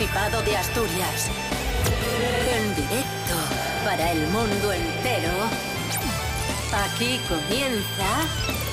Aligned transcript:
De 0.00 0.56
Asturias. 0.56 1.28
En 2.54 2.74
directo 2.74 3.34
para 3.84 4.12
el 4.12 4.26
mundo 4.28 4.72
entero. 4.72 5.30
Aquí 6.72 7.20
comienza 7.28 8.26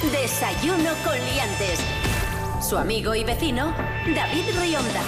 Desayuno 0.10 0.90
con 1.04 1.20
Liantes. 1.26 1.80
Su 2.62 2.78
amigo 2.78 3.14
y 3.14 3.26
vecino, 3.26 3.76
David 4.16 4.58
Rionda. 4.58 5.02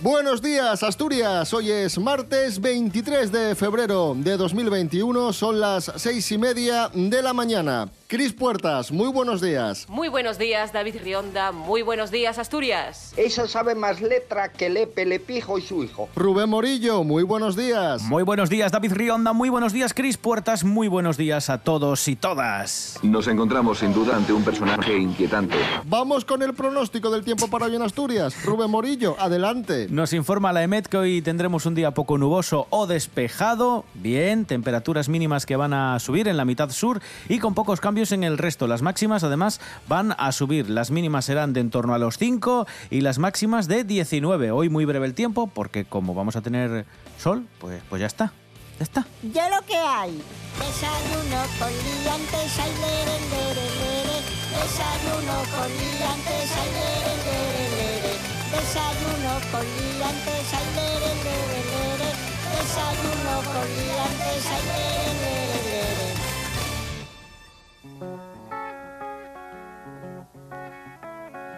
Buenos 0.00 0.40
días, 0.40 0.82
Asturias. 0.82 1.52
Hoy 1.52 1.70
es 1.70 1.98
martes 1.98 2.58
23 2.58 3.30
de 3.30 3.54
febrero 3.54 4.14
de 4.16 4.38
2021. 4.38 5.34
Son 5.34 5.60
las 5.60 5.92
seis 5.96 6.32
y 6.32 6.38
media 6.38 6.90
de 6.94 7.20
la 7.20 7.34
mañana. 7.34 7.90
Cris 8.12 8.34
Puertas, 8.34 8.92
muy 8.92 9.08
buenos 9.08 9.40
días. 9.40 9.86
Muy 9.88 10.08
buenos 10.08 10.36
días, 10.36 10.70
David 10.70 10.96
Rionda. 11.02 11.50
Muy 11.50 11.80
buenos 11.80 12.10
días, 12.10 12.38
Asturias. 12.38 13.14
Esa 13.16 13.48
sabe 13.48 13.74
más 13.74 14.02
letra 14.02 14.52
que 14.52 14.68
Lepe, 14.68 15.06
Lepijo 15.06 15.56
y 15.56 15.62
su 15.62 15.82
hijo. 15.82 16.10
Rubén 16.14 16.50
Morillo, 16.50 17.04
muy 17.04 17.22
buenos 17.22 17.56
días. 17.56 18.02
Muy 18.02 18.22
buenos 18.22 18.50
días, 18.50 18.70
David 18.70 18.92
Rionda. 18.92 19.32
Muy 19.32 19.48
buenos 19.48 19.72
días, 19.72 19.94
Cris 19.94 20.18
Puertas. 20.18 20.62
Muy 20.62 20.88
buenos 20.88 21.16
días 21.16 21.48
a 21.48 21.62
todos 21.62 22.06
y 22.06 22.14
todas. 22.14 22.98
Nos 23.02 23.28
encontramos 23.28 23.78
sin 23.78 23.94
duda 23.94 24.14
ante 24.14 24.34
un 24.34 24.44
personaje 24.44 24.94
inquietante. 24.94 25.56
Vamos 25.86 26.26
con 26.26 26.42
el 26.42 26.52
pronóstico 26.52 27.10
del 27.10 27.24
tiempo 27.24 27.48
para 27.48 27.64
hoy 27.64 27.76
en 27.76 27.80
Asturias. 27.80 28.44
Rubén 28.44 28.70
Morillo, 28.70 29.16
adelante. 29.18 29.86
Nos 29.88 30.12
informa 30.12 30.52
la 30.52 30.62
EMET 30.62 30.86
que 30.86 30.98
hoy 30.98 31.22
tendremos 31.22 31.64
un 31.64 31.74
día 31.74 31.92
poco 31.92 32.18
nuboso 32.18 32.66
o 32.68 32.86
despejado. 32.86 33.86
Bien, 33.94 34.44
temperaturas 34.44 35.08
mínimas 35.08 35.46
que 35.46 35.56
van 35.56 35.72
a 35.72 35.98
subir 35.98 36.28
en 36.28 36.36
la 36.36 36.44
mitad 36.44 36.68
sur 36.68 37.00
y 37.30 37.38
con 37.38 37.54
pocos 37.54 37.80
cambios 37.80 38.01
en 38.10 38.24
el 38.24 38.38
resto. 38.38 38.66
Las 38.66 38.82
máximas 38.82 39.22
además 39.22 39.60
van 39.86 40.16
a 40.18 40.32
subir. 40.32 40.68
Las 40.68 40.90
mínimas 40.90 41.26
serán 41.26 41.52
de 41.52 41.60
en 41.60 41.70
torno 41.70 41.94
a 41.94 41.98
los 41.98 42.18
5 42.18 42.66
y 42.90 43.02
las 43.02 43.20
máximas 43.20 43.68
de 43.68 43.84
19. 43.84 44.50
Hoy 44.50 44.68
muy 44.68 44.84
breve 44.84 45.06
el 45.06 45.14
tiempo 45.14 45.46
porque 45.46 45.84
como 45.84 46.14
vamos 46.14 46.34
a 46.34 46.40
tener 46.40 46.86
sol, 47.18 47.46
pues, 47.60 47.80
pues 47.88 48.00
ya 48.00 48.06
está. 48.06 48.32
Ya 48.78 48.82
está. 48.82 49.06
Ya 49.32 49.48
lo 49.48 49.64
que 49.64 49.76
hay. 49.76 50.20
Desayuno 50.58 51.42
con 51.58 51.70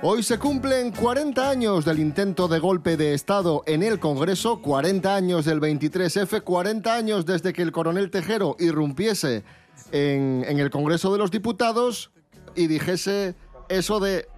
Hoy 0.06 0.22
se 0.22 0.38
cumplen 0.38 0.90
40 0.90 1.48
años 1.48 1.86
del 1.86 1.98
intento 1.98 2.46
de 2.46 2.58
golpe 2.58 2.98
de 2.98 3.14
Estado 3.14 3.62
en 3.64 3.82
el 3.82 3.98
Congreso, 3.98 4.60
40 4.60 5.16
años 5.16 5.46
del 5.46 5.62
23F, 5.62 6.42
40 6.42 6.94
años 6.94 7.24
desde 7.24 7.54
que 7.54 7.62
el 7.62 7.72
coronel 7.72 8.10
Tejero 8.10 8.54
irrumpiese 8.58 9.44
en, 9.92 10.44
en 10.46 10.58
el 10.58 10.68
Congreso 10.68 11.10
de 11.10 11.16
los 11.16 11.30
Diputados 11.30 12.10
y 12.54 12.66
dijese 12.66 13.34
eso 13.70 13.98
de 13.98 14.28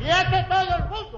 ¡Quiete 0.00 0.44
todo 0.48 0.76
el! 0.76 1.11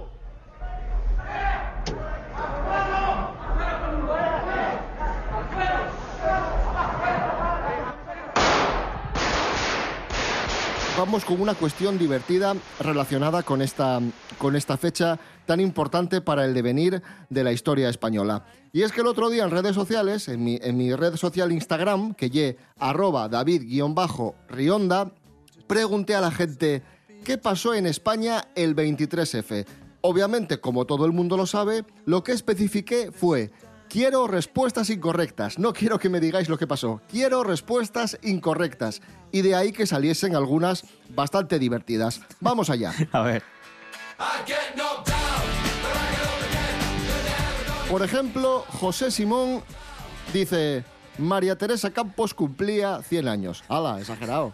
Vamos 11.04 11.26
con 11.26 11.38
una 11.38 11.53
cuestión 11.53 11.98
divertida 11.98 12.56
relacionada 12.81 13.42
con 13.42 13.60
esta, 13.60 14.00
con 14.38 14.56
esta 14.56 14.78
fecha 14.78 15.20
tan 15.44 15.60
importante 15.60 16.22
para 16.22 16.47
el 16.47 16.54
devenir 16.54 17.03
de 17.28 17.44
la 17.44 17.53
historia 17.53 17.91
española. 17.91 18.47
Y 18.72 18.81
es 18.81 18.91
que 18.91 19.03
el 19.03 19.09
otro 19.09 19.28
día 19.28 19.44
en 19.44 19.50
redes 19.50 19.75
sociales, 19.75 20.28
en 20.28 20.43
mi, 20.43 20.59
en 20.62 20.78
mi 20.78 20.94
red 20.94 21.16
social 21.16 21.53
Instagram, 21.53 22.14
que 22.14 22.31
ye 22.31 22.56
arroba 22.78 23.28
david-rionda, 23.28 25.12
pregunté 25.66 26.14
a 26.14 26.22
la 26.22 26.31
gente 26.31 26.82
qué 27.22 27.37
pasó 27.37 27.75
en 27.75 27.84
España 27.84 28.43
el 28.54 28.75
23F. 28.75 29.66
Obviamente, 30.00 30.59
como 30.59 30.87
todo 30.87 31.04
el 31.04 31.12
mundo 31.12 31.37
lo 31.37 31.44
sabe, 31.44 31.84
lo 32.06 32.25
que 32.25 32.32
especifiqué 32.32 33.12
fue 33.12 33.53
Quiero 33.94 34.27
respuestas 34.27 34.91
incorrectas. 34.91 35.56
No 35.56 35.72
quiero 35.72 36.00
que 36.00 36.09
me 36.09 36.19
digáis 36.19 36.49
lo 36.49 36.59
que 36.59 36.66
pasó. 36.66 37.00
Quiero 37.09 37.44
respuestas 37.44 38.19
incorrectas. 38.25 39.00
Y 39.31 39.43
de 39.43 39.55
ahí 39.55 39.71
que 39.71 39.87
saliesen 39.87 40.34
algunas 40.34 40.84
bastante 41.10 41.60
divertidas. 41.60 42.21
Vamos 42.41 42.71
allá. 42.71 42.93
A 43.12 43.22
ver. 43.22 43.44
Por 47.88 48.03
ejemplo, 48.03 48.65
José 48.81 49.12
Simón 49.12 49.62
dice, 50.32 50.82
María 51.16 51.56
Teresa 51.56 51.93
Campos 51.93 52.34
cumplía 52.34 53.00
100 53.00 53.28
años. 53.28 53.62
¡Hala, 53.69 54.00
exagerado! 54.00 54.50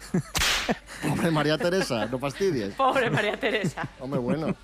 Hombre, 1.11 1.31
María 1.31 1.57
Teresa, 1.57 2.05
no 2.05 2.19
fastidies. 2.19 2.75
Pobre 2.75 3.09
María 3.09 3.39
Teresa. 3.39 3.89
Hombre, 3.99 4.19
bueno. 4.19 4.55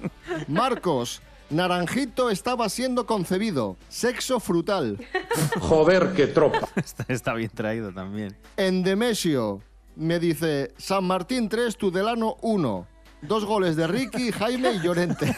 Marcos, 0.48 1.24
Naranjito 1.50 2.30
estaba 2.30 2.68
siendo 2.70 3.06
concebido. 3.06 3.78
Sexo 3.90 4.40
frutal. 4.40 4.98
Joder, 5.60 6.14
qué 6.14 6.28
tropa. 6.28 6.68
Está, 6.76 7.06
está 7.08 7.34
bien 7.34 7.52
traído 7.54 7.92
también. 7.94 8.36
Endemesio 8.58 9.62
me 9.96 10.20
dice 10.20 10.74
San 10.78 11.06
Martín 11.06 11.50
3, 11.50 11.78
Tudelano 11.78 12.38
1. 12.42 12.88
Dos 13.22 13.46
goles 13.46 13.76
de 13.76 13.88
Ricky, 13.88 14.32
Jaime 14.32 14.74
y 14.74 14.80
Llorente. 14.80 15.36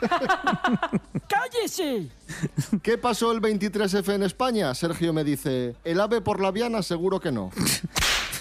¡Cállese! 1.28 2.08
¿Qué 2.82 2.98
pasó 2.98 3.30
el 3.30 3.40
23F 3.40 4.14
en 4.14 4.24
España? 4.24 4.74
Sergio 4.74 5.12
me 5.12 5.22
dice, 5.22 5.76
el 5.84 6.00
ave 6.00 6.20
por 6.20 6.40
la 6.40 6.50
viana 6.50 6.82
seguro 6.82 7.20
que 7.20 7.30
no. 7.30 7.50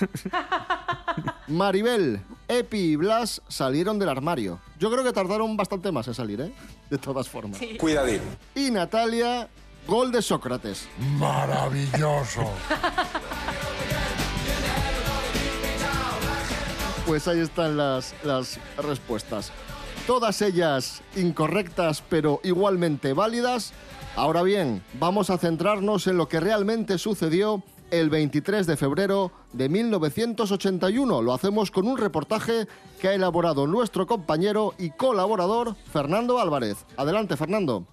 Maribel, 1.48 2.22
Epi 2.48 2.78
y 2.78 2.96
Blas 2.96 3.42
salieron 3.48 4.00
del 4.00 4.10
armario. 4.10 4.60
Yo 4.80 4.92
creo 4.92 5.04
que 5.04 5.14
tardaron 5.14 5.58
bastante 5.58 5.92
más 5.92 6.08
en 6.08 6.14
salir, 6.14 6.42
¿eh? 6.42 6.54
De 6.90 6.98
todas 6.98 7.28
formas. 7.28 7.60
Cuidadín. 7.78 8.22
Y 8.56 8.72
Natalia, 8.72 9.48
gol 9.88 10.12
de 10.12 10.22
Sócrates. 10.22 10.88
Maravilloso. 11.18 12.52
Pues 17.06 17.28
ahí 17.28 17.40
están 17.40 17.76
las, 17.76 18.14
las 18.24 18.60
respuestas. 18.78 19.52
Todas 20.06 20.42
ellas 20.42 21.02
incorrectas, 21.16 22.04
pero 22.08 22.40
igualmente 22.44 23.14
válidas. 23.14 23.74
Ahora 24.16 24.44
bien, 24.44 24.84
vamos 25.00 25.30
a 25.30 25.38
centrarnos 25.38 26.08
en 26.08 26.18
lo 26.18 26.28
que 26.28 26.40
realmente 26.40 26.98
sucedió 26.98 27.64
el 27.92 28.10
23 28.10 28.68
de 28.68 28.78
febrero 28.78 29.32
de 29.54 29.70
1981. 29.70 31.22
Lo 31.22 31.34
hacemos 31.34 31.72
con 31.72 31.88
un 31.88 31.98
reportaje 31.98 32.68
que 33.00 33.10
ha 33.10 33.14
elaborado 33.14 33.68
nuestro 33.68 34.08
compañero 34.08 34.74
y 34.78 34.92
colaborador 34.92 35.76
Fernando 35.92 36.40
Álvarez. 36.40 36.86
Adelante, 36.98 37.38
Fernando. 37.38 37.88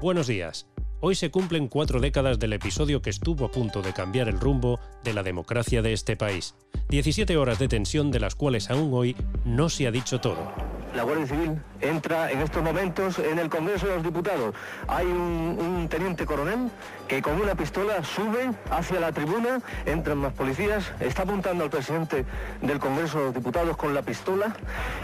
Buenos 0.00 0.26
días. 0.26 0.66
Hoy 1.00 1.14
se 1.14 1.30
cumplen 1.30 1.68
cuatro 1.68 2.00
décadas 2.00 2.40
del 2.40 2.52
episodio 2.52 3.02
que 3.02 3.10
estuvo 3.10 3.44
a 3.44 3.50
punto 3.52 3.82
de 3.82 3.92
cambiar 3.92 4.28
el 4.28 4.40
rumbo 4.40 4.80
de 5.04 5.14
la 5.14 5.22
democracia 5.22 5.80
de 5.80 5.92
este 5.92 6.16
país. 6.16 6.54
17 6.88 7.36
horas 7.36 7.58
de 7.60 7.68
tensión 7.68 8.10
de 8.10 8.18
las 8.18 8.34
cuales 8.34 8.68
aún 8.70 8.90
hoy 8.92 9.14
no 9.44 9.68
se 9.68 9.86
ha 9.86 9.92
dicho 9.92 10.20
todo. 10.20 10.52
La 10.94 11.02
Guardia 11.02 11.26
Civil 11.26 11.60
entra 11.80 12.30
en 12.30 12.40
estos 12.40 12.62
momentos 12.62 13.18
en 13.18 13.38
el 13.38 13.48
Congreso 13.48 13.86
de 13.86 13.94
los 13.94 14.02
Diputados. 14.02 14.54
Hay 14.86 15.06
un, 15.06 15.86
teniente 15.88 16.26
coronel 16.26 16.70
que 17.06 17.22
con 17.22 17.40
una 17.40 17.54
pistola 17.54 18.02
sube 18.04 18.50
hacia 18.70 19.00
la 19.00 19.12
tribuna, 19.12 19.60
entran 19.86 20.18
más 20.18 20.32
policías, 20.32 20.92
está 21.00 21.22
apuntando 21.22 21.64
al 21.64 21.70
presidente 21.70 22.24
del 22.60 22.78
Congreso 22.78 23.18
de 23.18 23.24
los 23.26 23.34
Diputados 23.34 23.76
con 23.76 23.94
la 23.94 24.02
pistola 24.02 24.54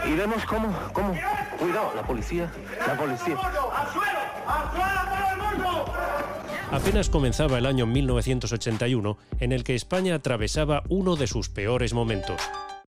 y 0.05 0.13
vemos 0.13 0.45
cómo, 0.45 0.67
cómo, 0.93 1.15
cuidado, 1.57 1.93
la 1.95 2.03
policía, 2.03 2.51
la 2.85 2.97
policía. 2.97 3.37
Apenas 6.71 7.09
comenzaba 7.09 7.57
el 7.57 7.65
año 7.65 7.85
1981 7.85 9.17
en 9.39 9.51
el 9.51 9.63
que 9.63 9.75
España 9.75 10.15
atravesaba 10.15 10.83
uno 10.89 11.15
de 11.15 11.27
sus 11.27 11.49
peores 11.49 11.93
momentos. 11.93 12.41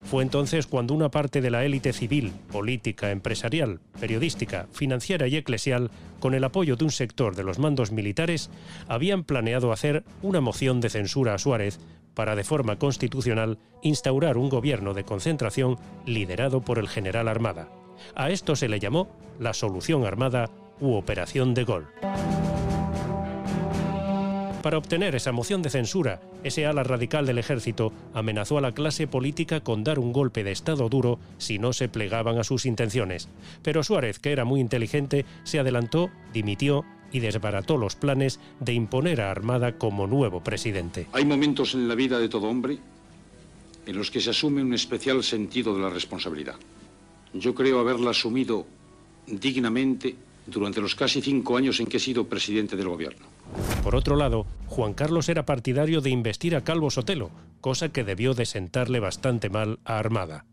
Fue 0.02 0.24
entonces 0.24 0.68
cuando 0.68 0.94
una 0.94 1.10
parte 1.10 1.42
de 1.42 1.52
la 1.52 1.64
élite 1.64 1.94
civil, 1.94 2.34
política, 2.52 3.12
empresarial, 3.12 3.80
periodística, 4.00 4.68
financiera 4.72 5.28
y 5.28 5.38
eclesial, 5.38 5.92
con 6.20 6.34
el 6.34 6.44
apoyo 6.44 6.76
de 6.76 6.84
un 6.84 6.92
sector 6.92 7.36
de 7.36 7.44
los 7.44 7.60
mandos 7.60 7.92
militares, 7.92 8.50
habían 8.88 9.24
planeado 9.24 9.72
hacer 9.72 10.04
una 10.22 10.42
moción 10.42 10.82
de 10.82 10.90
censura 10.90 11.34
a 11.34 11.38
Suárez 11.38 11.80
para, 12.14 12.36
de 12.36 12.44
forma 12.44 12.78
constitucional, 12.78 13.58
instaurar 13.84 14.38
un 14.38 14.50
gobierno 14.50 14.94
de 14.94 15.06
concentración 15.06 15.78
liderado 16.06 16.62
por 16.62 16.78
el 16.78 16.90
general 16.90 17.28
Armada. 17.28 17.70
A 18.16 18.32
esto 18.32 18.56
se 18.56 18.68
le 18.68 18.80
llamó 18.80 19.08
la 19.40 19.54
Solución 19.54 20.06
Armada 20.06 20.50
u 20.80 20.94
Operación 20.94 21.54
de 21.54 21.64
Gol. 21.64 21.88
Para 24.62 24.78
obtener 24.78 25.16
esa 25.16 25.32
moción 25.32 25.64
de 25.64 25.72
censura, 25.72 26.22
ese 26.44 26.68
ala 26.68 26.84
radical 26.84 27.26
del 27.26 27.40
ejército 27.40 27.92
amenazó 28.14 28.60
a 28.60 28.62
la 28.62 28.74
clase 28.74 29.08
política 29.08 29.62
con 29.62 29.84
dar 29.84 29.98
un 29.98 30.14
golpe 30.14 30.44
de 30.44 30.52
Estado 30.52 30.88
duro 30.88 31.20
si 31.40 31.58
no 31.58 31.74
se 31.74 31.90
plegaban 31.90 32.38
a 32.38 32.44
sus 32.44 32.68
intenciones. 32.68 33.28
Pero 33.64 33.84
Suárez, 33.84 34.20
que 34.20 34.32
era 34.32 34.46
muy 34.46 34.60
inteligente, 34.60 35.26
se 35.44 35.60
adelantó, 35.60 36.12
dimitió 36.32 36.86
y 37.12 37.20
desbarató 37.20 37.78
los 37.78 37.96
planes 37.96 38.40
de 38.60 38.74
imponer 38.74 39.22
a 39.22 39.32
Armada 39.32 39.78
como 39.78 40.06
nuevo 40.06 40.44
presidente. 40.44 41.08
Hay 41.12 41.26
momentos 41.26 41.74
en 41.74 41.88
la 41.88 41.96
vida 41.96 42.20
de 42.20 42.30
todo 42.30 42.48
hombre 42.48 42.78
en 43.86 43.98
los 43.98 44.12
que 44.12 44.22
se 44.22 44.30
asume 44.30 44.62
un 44.62 44.76
especial 44.76 45.24
sentido 45.24 45.76
de 45.76 45.82
la 45.82 45.90
responsabilidad. 45.90 46.56
Yo 47.34 47.56
creo 47.56 47.80
haberla 47.80 48.12
asumido 48.12 48.68
dignamente 49.26 50.16
durante 50.46 50.82
los 50.82 50.94
casi 50.94 51.22
cinco 51.22 51.58
años 51.58 51.80
en 51.80 51.88
que 51.88 51.98
he 51.98 52.00
sido 52.00 52.28
presidente 52.28 52.76
del 52.76 52.90
gobierno. 52.90 53.26
Por 53.84 53.96
otro 53.96 54.16
lado, 54.16 54.46
Juan 54.68 54.94
Carlos 54.94 55.30
era 55.30 55.46
partidario 55.46 56.02
de 56.02 56.10
investir 56.10 56.56
a 56.56 56.64
Calvo 56.64 56.90
Sotelo, 56.90 57.32
cosa 57.60 57.90
que 57.90 58.04
debió 58.04 58.34
de 58.34 58.46
sentarle 58.46 59.00
bastante 59.00 59.50
mal 59.50 59.80
a 59.86 60.00
Armada. 60.00 60.46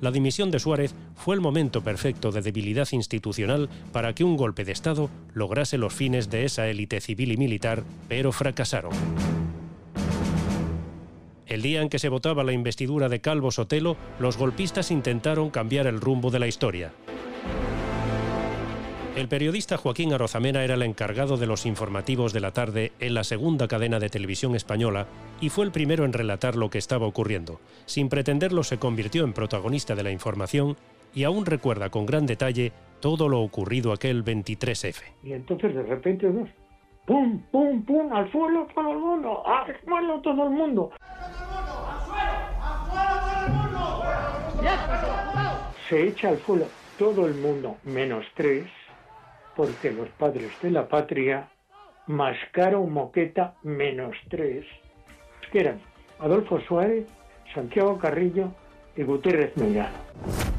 La 0.00 0.10
dimisión 0.10 0.50
de 0.50 0.60
Suárez 0.60 0.94
fue 1.16 1.34
el 1.34 1.40
momento 1.40 1.82
perfecto 1.82 2.30
de 2.30 2.42
debilidad 2.42 2.88
institucional 2.92 3.68
para 3.92 4.14
que 4.14 4.24
un 4.24 4.36
golpe 4.36 4.64
de 4.64 4.72
Estado 4.72 5.10
lograse 5.34 5.76
los 5.76 5.92
fines 5.92 6.30
de 6.30 6.44
esa 6.44 6.68
élite 6.68 7.00
civil 7.00 7.32
y 7.32 7.36
militar, 7.36 7.82
pero 8.08 8.30
fracasaron. 8.30 8.92
El 11.46 11.62
día 11.62 11.80
en 11.80 11.88
que 11.88 11.98
se 11.98 12.10
votaba 12.10 12.44
la 12.44 12.52
investidura 12.52 13.08
de 13.08 13.20
Calvo 13.20 13.50
Sotelo, 13.50 13.96
los 14.20 14.36
golpistas 14.36 14.90
intentaron 14.90 15.50
cambiar 15.50 15.86
el 15.86 16.00
rumbo 16.00 16.30
de 16.30 16.38
la 16.38 16.46
historia. 16.46 16.92
El 19.18 19.26
periodista 19.26 19.76
Joaquín 19.76 20.12
Arozamena 20.12 20.62
era 20.62 20.74
el 20.74 20.82
encargado 20.82 21.36
de 21.36 21.48
los 21.48 21.66
informativos 21.66 22.32
de 22.32 22.38
la 22.38 22.52
tarde 22.52 22.92
en 23.00 23.14
la 23.14 23.24
segunda 23.24 23.66
cadena 23.66 23.98
de 23.98 24.10
televisión 24.10 24.54
española 24.54 25.08
y 25.40 25.48
fue 25.48 25.64
el 25.64 25.72
primero 25.72 26.04
en 26.04 26.12
relatar 26.12 26.54
lo 26.54 26.70
que 26.70 26.78
estaba 26.78 27.04
ocurriendo. 27.04 27.58
Sin 27.84 28.10
pretenderlo 28.10 28.62
se 28.62 28.78
convirtió 28.78 29.24
en 29.24 29.32
protagonista 29.32 29.96
de 29.96 30.04
la 30.04 30.12
información 30.12 30.76
y 31.16 31.24
aún 31.24 31.46
recuerda 31.46 31.90
con 31.90 32.06
gran 32.06 32.26
detalle 32.26 32.70
todo 33.00 33.28
lo 33.28 33.40
ocurrido 33.40 33.92
aquel 33.92 34.24
23F. 34.24 35.02
Y 35.24 35.32
entonces 35.32 35.74
de 35.74 35.82
repente 35.82 36.28
¡pum, 37.04 37.42
pum, 37.50 37.82
pum! 37.82 38.12
¡Al 38.12 38.30
suelo 38.30 38.68
todo 38.72 38.92
el 38.92 38.98
mundo! 38.98 39.42
¡Al 39.44 39.80
suelo 39.84 40.20
todo 40.20 40.44
el 40.44 40.50
mundo! 40.50 40.92
Se 45.88 46.06
echa 46.06 46.28
al 46.28 46.38
suelo 46.38 46.66
todo 46.96 47.26
el 47.26 47.34
mundo, 47.34 47.78
menos 47.82 48.24
tres, 48.36 48.68
porque 49.58 49.90
los 49.90 50.08
padres 50.10 50.52
de 50.62 50.70
la 50.70 50.86
patria, 50.86 51.48
Mascaro 52.06 52.84
Moqueta, 52.84 53.56
menos 53.64 54.14
tres, 54.28 54.64
que 55.50 55.58
eran 55.58 55.80
Adolfo 56.20 56.60
Suárez, 56.60 57.08
Santiago 57.52 57.98
Carrillo 57.98 58.52
y 58.96 59.02
Gutiérrez 59.02 59.56
Mellado. 59.56 59.96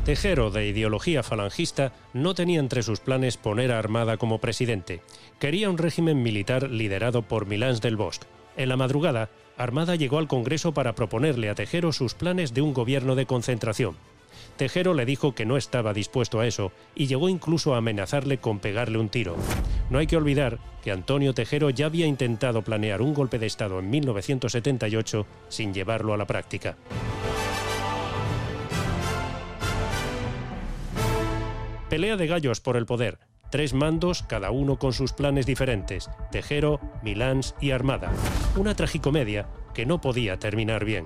Tejero, 0.04 0.52
de 0.52 0.68
ideología 0.68 1.24
falangista, 1.24 1.94
no 2.14 2.34
tenía 2.34 2.60
entre 2.60 2.84
sus 2.84 3.00
planes 3.00 3.38
poner 3.38 3.72
a 3.72 3.80
Armada 3.80 4.18
como 4.18 4.40
presidente. 4.40 5.00
Quería 5.40 5.70
un 5.70 5.78
régimen 5.78 6.22
militar 6.22 6.70
liderado 6.70 7.22
por 7.22 7.46
Milans 7.46 7.80
del 7.80 7.96
Bosque. 7.96 8.28
En 8.58 8.68
la 8.68 8.76
madrugada, 8.76 9.30
Armada 9.58 9.96
llegó 9.96 10.18
al 10.18 10.28
Congreso 10.28 10.74
para 10.74 10.94
proponerle 10.94 11.50
a 11.50 11.56
Tejero 11.56 11.94
sus 11.94 12.16
planes 12.16 12.54
de 12.54 12.62
un 12.62 12.74
gobierno 12.74 13.16
de 13.16 13.26
concentración. 13.26 13.96
Tejero 14.60 14.94
le 14.94 15.06
dijo 15.06 15.34
que 15.34 15.46
no 15.46 15.56
estaba 15.56 15.94
dispuesto 15.94 16.42
a 16.42 16.46
eso 16.46 16.74
y 16.94 17.08
llegó 17.08 17.30
incluso 17.30 17.74
a 17.74 17.78
amenazarle 17.78 18.40
con 18.40 18.60
pegarle 18.60 18.98
un 18.98 19.08
tiro. 19.08 19.38
No 19.90 20.00
hay 20.00 20.06
que 20.06 20.18
olvidar 20.18 20.60
que 20.84 20.92
Antonio 20.92 21.34
Tejero 21.34 21.70
ya 21.70 21.86
había 21.86 22.06
intentado 22.06 22.62
planear 22.62 23.02
un 23.02 23.14
golpe 23.14 23.40
de 23.40 23.46
Estado 23.46 23.80
en 23.80 23.90
1978 23.90 25.26
sin 25.48 25.74
llevarlo 25.74 26.14
a 26.14 26.18
la 26.18 26.28
práctica. 26.28 26.76
Pelea 31.90 32.18
de 32.18 32.28
gallos 32.28 32.60
por 32.60 32.76
el 32.76 32.86
poder. 32.86 33.18
Tres 33.50 33.74
mandos, 33.74 34.24
cada 34.24 34.52
uno 34.52 34.78
con 34.78 34.92
sus 34.92 35.14
planes 35.14 35.46
diferentes. 35.46 36.10
Tejero, 36.34 36.82
Milans 37.02 37.56
y 37.62 37.72
Armada. 37.72 38.12
Una 38.58 38.76
tragicomedia 38.76 39.48
que 39.74 39.86
no 39.86 40.02
podía 40.02 40.38
terminar 40.38 40.84
bien. 40.84 41.06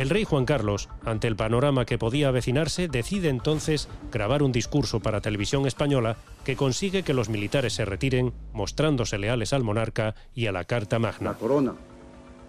El 0.00 0.08
rey 0.08 0.24
Juan 0.24 0.46
Carlos, 0.46 0.88
ante 1.04 1.28
el 1.28 1.36
panorama 1.36 1.84
que 1.84 1.98
podía 1.98 2.28
avecinarse, 2.28 2.88
decide 2.88 3.28
entonces 3.28 3.86
grabar 4.10 4.42
un 4.42 4.50
discurso 4.50 5.00
para 5.00 5.20
televisión 5.20 5.66
española 5.66 6.16
que 6.42 6.56
consigue 6.56 7.02
que 7.02 7.12
los 7.12 7.28
militares 7.28 7.74
se 7.74 7.84
retiren, 7.84 8.32
mostrándose 8.54 9.18
leales 9.18 9.52
al 9.52 9.62
monarca 9.62 10.14
y 10.34 10.46
a 10.46 10.52
la 10.52 10.64
Carta 10.64 10.98
Magna. 10.98 11.32
La 11.32 11.36
corona, 11.36 11.74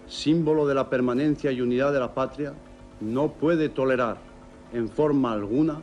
símbolo 0.08 0.66
de 0.66 0.74
la 0.74 0.88
permanencia 0.88 1.52
y 1.52 1.60
unidad 1.60 1.92
de 1.92 2.00
la 2.00 2.14
patria, 2.14 2.54
no 3.02 3.32
puede 3.32 3.68
tolerar 3.68 4.16
en 4.72 4.88
forma 4.88 5.34
alguna 5.34 5.82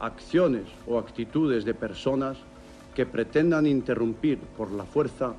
acciones 0.00 0.64
o 0.86 0.98
actitudes 0.98 1.64
de 1.64 1.72
personas 1.72 2.36
que 2.94 3.06
pretendan 3.06 3.66
interrumpir 3.66 4.38
por 4.38 4.70
la 4.70 4.84
fuerza 4.84 5.32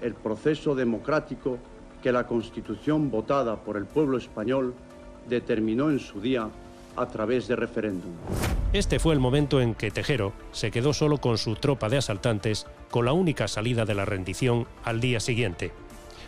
el 0.00 0.14
proceso 0.14 0.76
democrático 0.76 1.58
que 2.00 2.12
la 2.12 2.28
Constitución 2.28 3.10
votada 3.10 3.56
por 3.56 3.76
el 3.76 3.86
pueblo 3.86 4.18
español 4.18 4.72
determinó 5.28 5.90
en 5.90 5.98
su 5.98 6.20
día 6.20 6.48
a 6.96 7.06
través 7.06 7.46
de 7.48 7.56
referéndum. 7.56 8.10
Este 8.72 8.98
fue 8.98 9.14
el 9.14 9.20
momento 9.20 9.60
en 9.60 9.74
que 9.74 9.90
Tejero 9.90 10.32
se 10.52 10.70
quedó 10.70 10.92
solo 10.92 11.18
con 11.18 11.38
su 11.38 11.54
tropa 11.54 11.88
de 11.88 11.98
asaltantes, 11.98 12.66
con 12.90 13.04
la 13.04 13.12
única 13.12 13.48
salida 13.48 13.84
de 13.84 13.94
la 13.94 14.04
rendición 14.04 14.66
al 14.84 15.00
día 15.00 15.20
siguiente. 15.20 15.72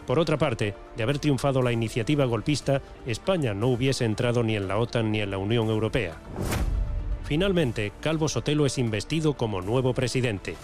Por 0.07 0.19
otra 0.19 0.39
parte, 0.39 0.75
de 0.97 1.03
haber 1.03 1.19
triunfado 1.19 1.61
la 1.61 1.73
iniciativa 1.73 2.25
golpista, 2.25 2.81
España 3.07 3.53
no 3.53 3.69
hubiese 3.69 4.05
entrado 4.05 4.43
ni 4.43 4.57
en 4.57 4.67
la 4.67 4.79
OTAN 4.79 5.13
ni 5.13 5.21
en 5.21 5.31
la 5.31 5.39
Unión 5.39 5.69
Europea. 5.69 6.17
Finalmente, 7.29 7.93
Calvo 8.01 8.27
Sotelo 8.27 8.65
es 8.65 8.79
investido 8.79 9.35
como 9.35 9.61
nuevo 9.61 9.93
presidente. 9.93 10.57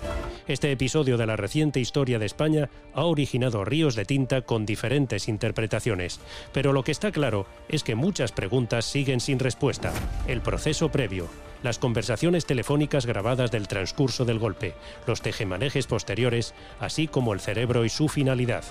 Este 0.48 0.72
episodio 0.72 1.18
de 1.18 1.26
la 1.26 1.36
reciente 1.36 1.78
historia 1.78 2.18
de 2.18 2.24
España 2.24 2.70
ha 2.94 3.04
originado 3.04 3.66
ríos 3.66 3.94
de 3.96 4.06
tinta 4.06 4.40
con 4.40 4.64
diferentes 4.64 5.28
interpretaciones, 5.28 6.20
pero 6.54 6.72
lo 6.72 6.82
que 6.82 6.92
está 6.92 7.12
claro 7.12 7.44
es 7.68 7.84
que 7.84 7.94
muchas 7.94 8.32
preguntas 8.32 8.86
siguen 8.86 9.20
sin 9.20 9.40
respuesta. 9.40 9.92
El 10.26 10.40
proceso 10.40 10.88
previo, 10.88 11.28
las 11.62 11.78
conversaciones 11.78 12.46
telefónicas 12.46 13.04
grabadas 13.04 13.50
del 13.50 13.68
transcurso 13.68 14.24
del 14.24 14.38
golpe, 14.38 14.72
los 15.06 15.20
tejemanejes 15.20 15.86
posteriores, 15.86 16.54
así 16.80 17.08
como 17.08 17.34
el 17.34 17.40
cerebro 17.40 17.84
y 17.84 17.90
su 17.90 18.08
finalidad. 18.08 18.64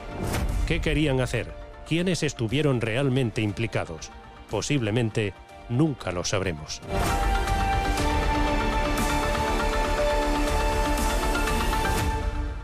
¿Qué 0.67 0.81
querían 0.81 1.21
hacer? 1.21 1.53
¿Quiénes 1.87 2.23
estuvieron 2.23 2.81
realmente 2.81 3.41
implicados? 3.41 4.09
Posiblemente 4.49 5.35
nunca 5.69 6.11
lo 6.11 6.25
sabremos. 6.25 6.81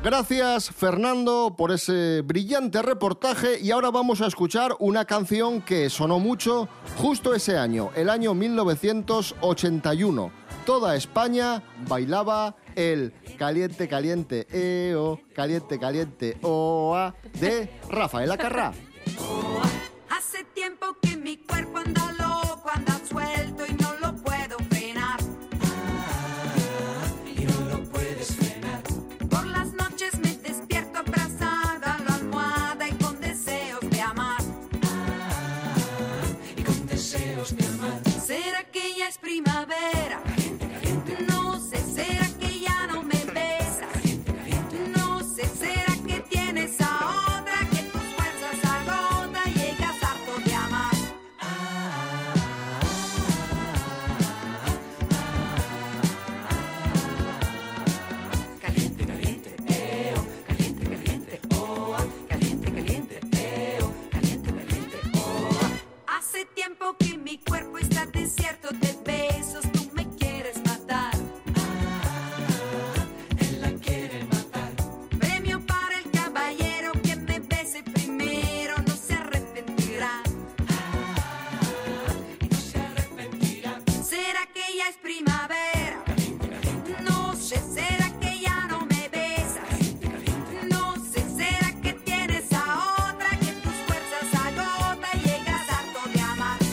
Gracias 0.01 0.71
Fernando 0.71 1.53
por 1.57 1.71
ese 1.71 2.21
brillante 2.21 2.81
reportaje 2.81 3.59
y 3.59 3.71
ahora 3.71 3.91
vamos 3.91 4.21
a 4.21 4.27
escuchar 4.27 4.73
una 4.79 5.03
canción 5.03 5.61
que 5.61 5.89
sonó 5.89 6.19
mucho 6.19 6.69
justo 6.95 7.35
ese 7.35 7.57
año, 7.57 7.91
el 7.97 8.09
año 8.09 8.33
1981. 8.33 10.31
Toda 10.65 10.95
España 10.95 11.63
bailaba 11.85 12.55
el 12.75 13.11
Caliente 13.37 13.89
Caliente 13.89 14.47
EO, 14.53 15.19
Caliente 15.33 15.77
Caliente 15.77 16.37
OA 16.43 17.13
de 17.33 17.69
Rafael 17.89 18.31
Acarrá. 18.31 18.71
Hace 20.17 20.45
tiempo 20.53 20.95
que 21.01 21.17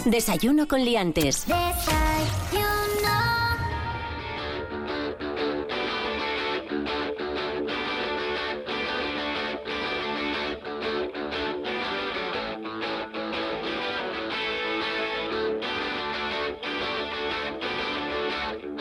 Desayuno 0.06 0.68
con 0.68 0.84
liantes. 0.84 1.44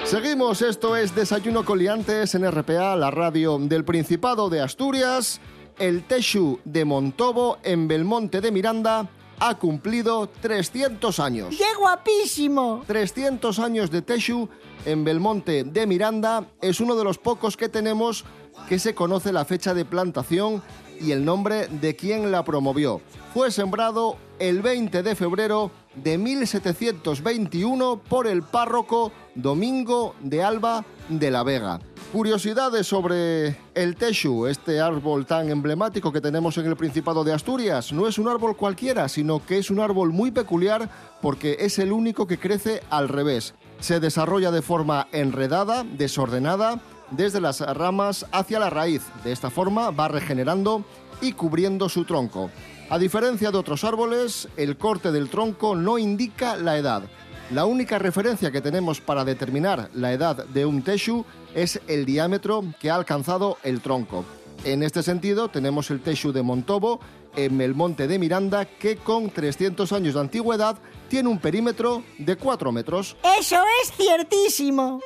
Seguimos, 0.04 0.62
esto 0.62 0.96
es 0.96 1.16
Desayuno 1.16 1.66
con 1.66 1.80
Liantes 1.80 2.36
en 2.36 2.52
RPA, 2.52 2.96
la 2.96 3.10
radio 3.10 3.58
del 3.58 3.84
Principado 3.84 4.52
de 4.52 4.62
Asturias. 4.62 5.42
El 5.80 6.04
Teshu 6.04 6.60
de 6.66 6.86
Montobo 6.86 7.58
en 7.64 7.88
Belmonte 7.88 8.42
de 8.42 8.52
Miranda 8.52 9.10
ha 9.40 9.56
cumplido 9.56 10.28
300 10.42 11.20
años. 11.20 11.56
¡Qué 11.58 11.76
guapísimo! 11.78 12.84
300 12.88 13.60
años 13.60 13.92
de 13.92 14.02
Teshu 14.02 14.50
en 14.86 15.04
Belmonte 15.04 15.64
de 15.64 15.88
Miranda 15.88 16.48
es 16.62 16.80
uno 16.80 16.96
de 16.96 17.04
los 17.04 17.18
pocos 17.18 17.58
que 17.58 17.70
tenemos 17.70 18.26
que 18.70 18.80
se 18.80 18.96
conoce 18.96 19.34
la 19.34 19.46
fecha 19.46 19.74
de 19.74 19.86
plantación 19.86 20.62
y 21.00 21.12
el 21.12 21.26
nombre 21.26 21.68
de 21.68 21.96
quien 21.96 22.32
la 22.32 22.44
promovió. 22.44 23.02
Fue 23.34 23.52
sembrado 23.52 24.18
el 24.40 24.62
20 24.62 25.04
de 25.04 25.16
febrero 25.16 25.72
de 25.96 26.18
1721 26.18 28.02
por 28.08 28.28
el 28.28 28.44
párroco 28.44 29.12
Domingo 29.36 30.16
de 30.22 30.44
Alba 30.44 30.86
de 31.10 31.32
la 31.32 31.44
Vega. 31.44 31.80
Curiosidades 32.12 32.88
sobre 32.88 33.58
el 33.74 33.98
Teshu, 33.98 34.46
este 34.46 34.80
árbol 34.80 35.26
tan 35.26 35.50
emblemático 35.50 36.14
que 36.14 36.22
tenemos 36.22 36.58
en 36.58 36.68
el 36.68 36.78
Principado 36.78 37.26
de 37.26 37.34
Asturias. 37.34 37.92
No 37.92 38.08
es 38.08 38.18
un 38.18 38.30
árbol 38.30 38.56
cualquiera, 38.56 39.10
sino 39.10 39.46
que 39.46 39.58
es 39.58 39.70
un 39.70 39.80
árbol 39.80 40.12
muy 40.14 40.32
peculiar 40.32 40.90
porque 41.22 41.58
es 41.60 41.78
el 41.78 41.92
único 41.92 42.26
que 42.26 42.38
crece 42.38 42.82
al 42.90 43.10
revés. 43.10 43.54
Se 43.80 44.00
desarrolla 44.00 44.52
de 44.52 44.62
forma 44.62 45.08
enredada, 45.12 45.84
desordenada, 45.84 46.80
desde 47.12 47.42
las 47.42 47.60
ramas 47.60 48.26
hacia 48.32 48.60
la 48.60 48.70
raíz. 48.70 49.02
De 49.26 49.34
esta 49.34 49.50
forma 49.50 49.92
va 49.92 50.08
regenerando 50.08 50.86
y 51.22 51.34
cubriendo 51.34 51.90
su 51.90 52.06
tronco. 52.06 52.50
A 52.90 52.98
diferencia 53.00 53.52
de 53.52 53.58
otros 53.58 53.84
árboles, 53.84 54.48
el 54.58 54.78
corte 54.78 55.12
del 55.12 55.30
tronco 55.30 55.76
no 55.76 55.98
indica 55.98 56.56
la 56.56 56.78
edad. 56.78 57.04
La 57.52 57.66
única 57.66 58.00
referencia 58.00 58.52
que 58.52 58.60
tenemos 58.60 59.00
para 59.00 59.24
determinar 59.24 59.90
la 59.94 60.12
edad 60.12 60.46
de 60.48 60.66
un 60.66 60.82
teshu 60.82 61.26
es 61.54 61.80
el 61.88 62.06
diámetro 62.06 62.64
que 62.80 62.90
ha 62.90 62.96
alcanzado 62.96 63.60
el 63.62 63.82
tronco. 63.82 64.26
En 64.64 64.82
este 64.82 65.04
sentido, 65.04 65.50
tenemos 65.50 65.92
el 65.92 66.02
teshu 66.02 66.32
de 66.32 66.42
Montobo 66.42 67.00
en 67.36 67.62
el 67.62 67.76
monte 67.76 68.08
de 68.08 68.18
Miranda, 68.18 68.66
que 68.66 68.96
con 68.98 69.30
300 69.30 69.92
años 69.92 70.16
de 70.16 70.22
antigüedad 70.22 70.78
tiene 71.08 71.30
un 71.30 71.38
perímetro 71.38 72.04
de 72.18 72.36
4 72.36 72.72
metros. 72.72 73.16
Eso 73.40 73.62
es 73.84 73.92
ciertísimo. 73.92 75.00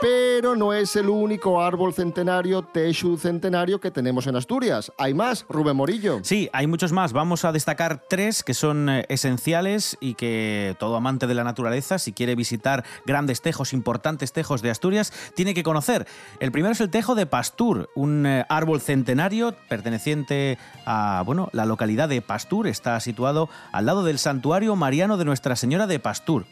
Pero 0.00 0.29
no 0.40 0.72
es 0.72 0.96
el 0.96 1.10
único 1.10 1.60
árbol 1.60 1.92
centenario, 1.92 2.62
Teshu 2.62 3.18
centenario 3.18 3.78
que 3.78 3.90
tenemos 3.90 4.26
en 4.26 4.36
Asturias. 4.36 4.90
Hay 4.96 5.12
más, 5.12 5.44
Rubén 5.50 5.76
Morillo. 5.76 6.20
Sí, 6.22 6.48
hay 6.54 6.66
muchos 6.66 6.92
más. 6.92 7.12
Vamos 7.12 7.44
a 7.44 7.52
destacar 7.52 8.04
tres 8.08 8.42
que 8.42 8.54
son 8.54 8.88
eh, 8.88 9.04
esenciales 9.10 9.98
y 10.00 10.14
que 10.14 10.76
todo 10.78 10.96
amante 10.96 11.26
de 11.26 11.34
la 11.34 11.44
naturaleza, 11.44 11.98
si 11.98 12.14
quiere 12.14 12.36
visitar 12.36 12.84
grandes 13.04 13.42
tejos, 13.42 13.74
importantes 13.74 14.32
tejos 14.32 14.62
de 14.62 14.70
Asturias, 14.70 15.12
tiene 15.34 15.52
que 15.52 15.62
conocer. 15.62 16.06
El 16.40 16.52
primero 16.52 16.72
es 16.72 16.80
el 16.80 16.88
tejo 16.88 17.14
de 17.14 17.26
Pastur, 17.26 17.90
un 17.94 18.24
eh, 18.24 18.46
árbol 18.48 18.80
centenario 18.80 19.54
perteneciente 19.68 20.56
a 20.86 21.22
bueno, 21.26 21.50
la 21.52 21.66
localidad 21.66 22.08
de 22.08 22.22
Pastur. 22.22 22.66
Está 22.66 22.98
situado 23.00 23.50
al 23.72 23.84
lado 23.84 24.04
del 24.04 24.18
santuario 24.18 24.74
mariano 24.74 25.18
de 25.18 25.26
Nuestra 25.26 25.54
Señora 25.54 25.86
de 25.86 25.98
Pastur. 25.98 26.46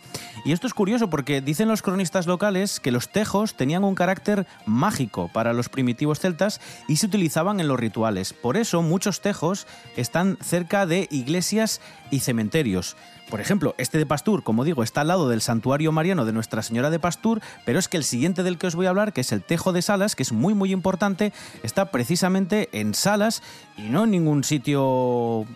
Y 0.44 0.52
esto 0.52 0.66
es 0.66 0.74
curioso 0.74 1.08
porque 1.08 1.40
dicen 1.40 1.68
los 1.68 1.82
cronistas 1.82 2.26
locales 2.26 2.80
que 2.80 2.92
los 2.92 3.08
tejos 3.08 3.54
tenían 3.54 3.77
un 3.86 3.94
carácter 3.94 4.46
mágico 4.66 5.30
para 5.32 5.52
los 5.52 5.68
primitivos 5.68 6.20
celtas 6.20 6.60
y 6.88 6.96
se 6.96 7.06
utilizaban 7.06 7.60
en 7.60 7.68
los 7.68 7.78
rituales. 7.78 8.32
Por 8.32 8.56
eso 8.56 8.82
muchos 8.82 9.20
tejos 9.20 9.66
están 9.96 10.38
cerca 10.42 10.86
de 10.86 11.06
iglesias 11.10 11.80
y 12.10 12.20
cementerios. 12.20 12.96
Por 13.30 13.40
ejemplo, 13.40 13.74
este 13.76 13.98
de 13.98 14.06
Pastur, 14.06 14.42
como 14.42 14.64
digo, 14.64 14.82
está 14.82 15.02
al 15.02 15.08
lado 15.08 15.28
del 15.28 15.42
santuario 15.42 15.92
mariano 15.92 16.24
de 16.24 16.32
Nuestra 16.32 16.62
Señora 16.62 16.88
de 16.88 16.98
Pastur, 16.98 17.42
pero 17.66 17.78
es 17.78 17.88
que 17.88 17.98
el 17.98 18.04
siguiente 18.04 18.42
del 18.42 18.56
que 18.56 18.68
os 18.68 18.74
voy 18.74 18.86
a 18.86 18.90
hablar, 18.90 19.12
que 19.12 19.20
es 19.20 19.32
el 19.32 19.42
Tejo 19.42 19.72
de 19.72 19.82
Salas, 19.82 20.16
que 20.16 20.22
es 20.22 20.32
muy 20.32 20.54
muy 20.54 20.72
importante, 20.72 21.32
está 21.62 21.90
precisamente 21.90 22.70
en 22.72 22.94
Salas 22.94 23.42
y 23.76 23.82
no 23.82 24.04
en 24.04 24.12
ningún 24.12 24.44
sitio 24.44 25.46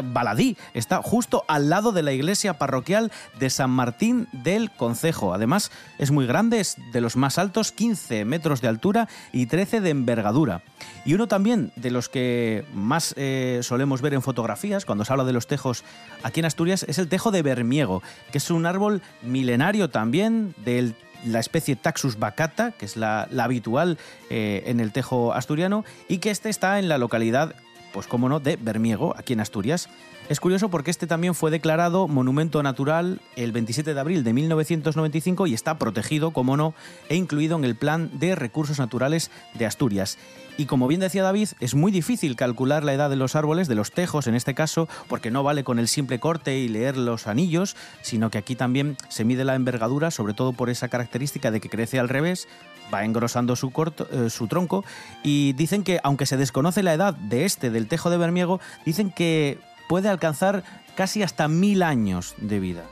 baladí, 0.00 0.56
está 0.74 1.02
justo 1.02 1.44
al 1.48 1.68
lado 1.68 1.92
de 1.92 2.02
la 2.02 2.12
iglesia 2.12 2.58
parroquial 2.58 3.12
de 3.38 3.50
San 3.50 3.70
Martín 3.70 4.28
del 4.32 4.70
Concejo. 4.70 5.34
Además, 5.34 5.70
es 5.98 6.10
muy 6.10 6.26
grande, 6.26 6.60
es 6.60 6.76
de 6.92 7.00
los 7.00 7.16
más 7.16 7.38
altos, 7.38 7.72
15 7.72 8.24
metros 8.24 8.60
de 8.60 8.68
altura 8.68 9.08
y 9.32 9.46
13 9.46 9.80
de 9.80 9.90
envergadura. 9.90 10.62
Y 11.04 11.14
uno 11.14 11.28
también 11.28 11.72
de 11.76 11.90
los 11.90 12.08
que 12.08 12.64
más 12.72 13.14
eh, 13.16 13.60
solemos 13.62 14.00
ver 14.00 14.14
en 14.14 14.22
fotografías, 14.22 14.84
cuando 14.84 15.04
se 15.04 15.12
habla 15.12 15.24
de 15.24 15.32
los 15.32 15.46
tejos 15.46 15.84
aquí 16.22 16.40
en 16.40 16.46
Asturias, 16.46 16.84
es 16.88 16.98
el 16.98 17.08
tejo 17.08 17.30
de 17.30 17.42
Bermiego, 17.42 18.02
que 18.30 18.38
es 18.38 18.50
un 18.50 18.66
árbol 18.66 19.02
milenario 19.22 19.90
también 19.90 20.54
del 20.64 20.94
la 21.24 21.40
especie 21.40 21.76
Taxus 21.76 22.18
baccata, 22.18 22.72
que 22.72 22.84
es 22.84 22.96
la, 22.96 23.28
la 23.30 23.44
habitual 23.44 23.98
eh, 24.30 24.64
en 24.66 24.80
el 24.80 24.92
tejo 24.92 25.32
asturiano, 25.32 25.84
y 26.08 26.18
que 26.18 26.30
este 26.30 26.48
está 26.48 26.78
en 26.78 26.88
la 26.88 26.98
localidad 26.98 27.54
pues 27.92 28.06
cómo 28.06 28.28
no, 28.28 28.40
de 28.40 28.56
Bermiego, 28.56 29.14
aquí 29.16 29.32
en 29.32 29.40
Asturias. 29.40 29.88
Es 30.28 30.40
curioso 30.40 30.70
porque 30.70 30.90
este 30.90 31.06
también 31.06 31.34
fue 31.34 31.50
declarado 31.50 32.08
monumento 32.08 32.62
natural 32.62 33.20
el 33.36 33.52
27 33.52 33.92
de 33.92 34.00
abril 34.00 34.24
de 34.24 34.32
1995 34.32 35.46
y 35.46 35.54
está 35.54 35.78
protegido, 35.78 36.30
como 36.30 36.56
no, 36.56 36.74
e 37.08 37.16
incluido 37.16 37.56
en 37.56 37.64
el 37.64 37.74
Plan 37.74 38.10
de 38.18 38.34
Recursos 38.34 38.78
Naturales 38.78 39.30
de 39.54 39.66
Asturias. 39.66 40.18
Y 40.58 40.66
como 40.66 40.86
bien 40.86 41.00
decía 41.00 41.22
David, 41.22 41.48
es 41.60 41.74
muy 41.74 41.90
difícil 41.90 42.36
calcular 42.36 42.84
la 42.84 42.92
edad 42.92 43.08
de 43.08 43.16
los 43.16 43.36
árboles, 43.36 43.68
de 43.68 43.74
los 43.74 43.90
tejos 43.90 44.26
en 44.26 44.34
este 44.34 44.54
caso, 44.54 44.86
porque 45.08 45.30
no 45.30 45.42
vale 45.42 45.64
con 45.64 45.78
el 45.78 45.88
simple 45.88 46.20
corte 46.20 46.58
y 46.58 46.68
leer 46.68 46.96
los 46.96 47.26
anillos, 47.26 47.74
sino 48.02 48.30
que 48.30 48.38
aquí 48.38 48.54
también 48.54 48.96
se 49.08 49.24
mide 49.24 49.44
la 49.44 49.54
envergadura, 49.54 50.10
sobre 50.10 50.34
todo 50.34 50.52
por 50.52 50.68
esa 50.68 50.88
característica 50.88 51.50
de 51.50 51.60
que 51.60 51.70
crece 51.70 51.98
al 51.98 52.10
revés, 52.10 52.48
va 52.92 53.04
engrosando 53.04 53.56
su, 53.56 53.70
corto, 53.70 54.08
eh, 54.12 54.30
su 54.30 54.48
tronco, 54.48 54.84
y 55.22 55.52
dicen 55.54 55.82
que, 55.84 56.00
aunque 56.02 56.26
se 56.26 56.36
desconoce 56.36 56.82
la 56.82 56.94
edad 56.94 57.14
de 57.14 57.44
este, 57.44 57.70
del 57.70 57.88
tejo 57.88 58.10
de 58.10 58.18
Bermiego, 58.18 58.60
dicen 58.84 59.10
que 59.10 59.58
puede 59.88 60.08
alcanzar 60.08 60.64
casi 60.96 61.22
hasta 61.22 61.48
mil 61.48 61.82
años 61.82 62.34
de 62.38 62.60
vida. 62.60 62.84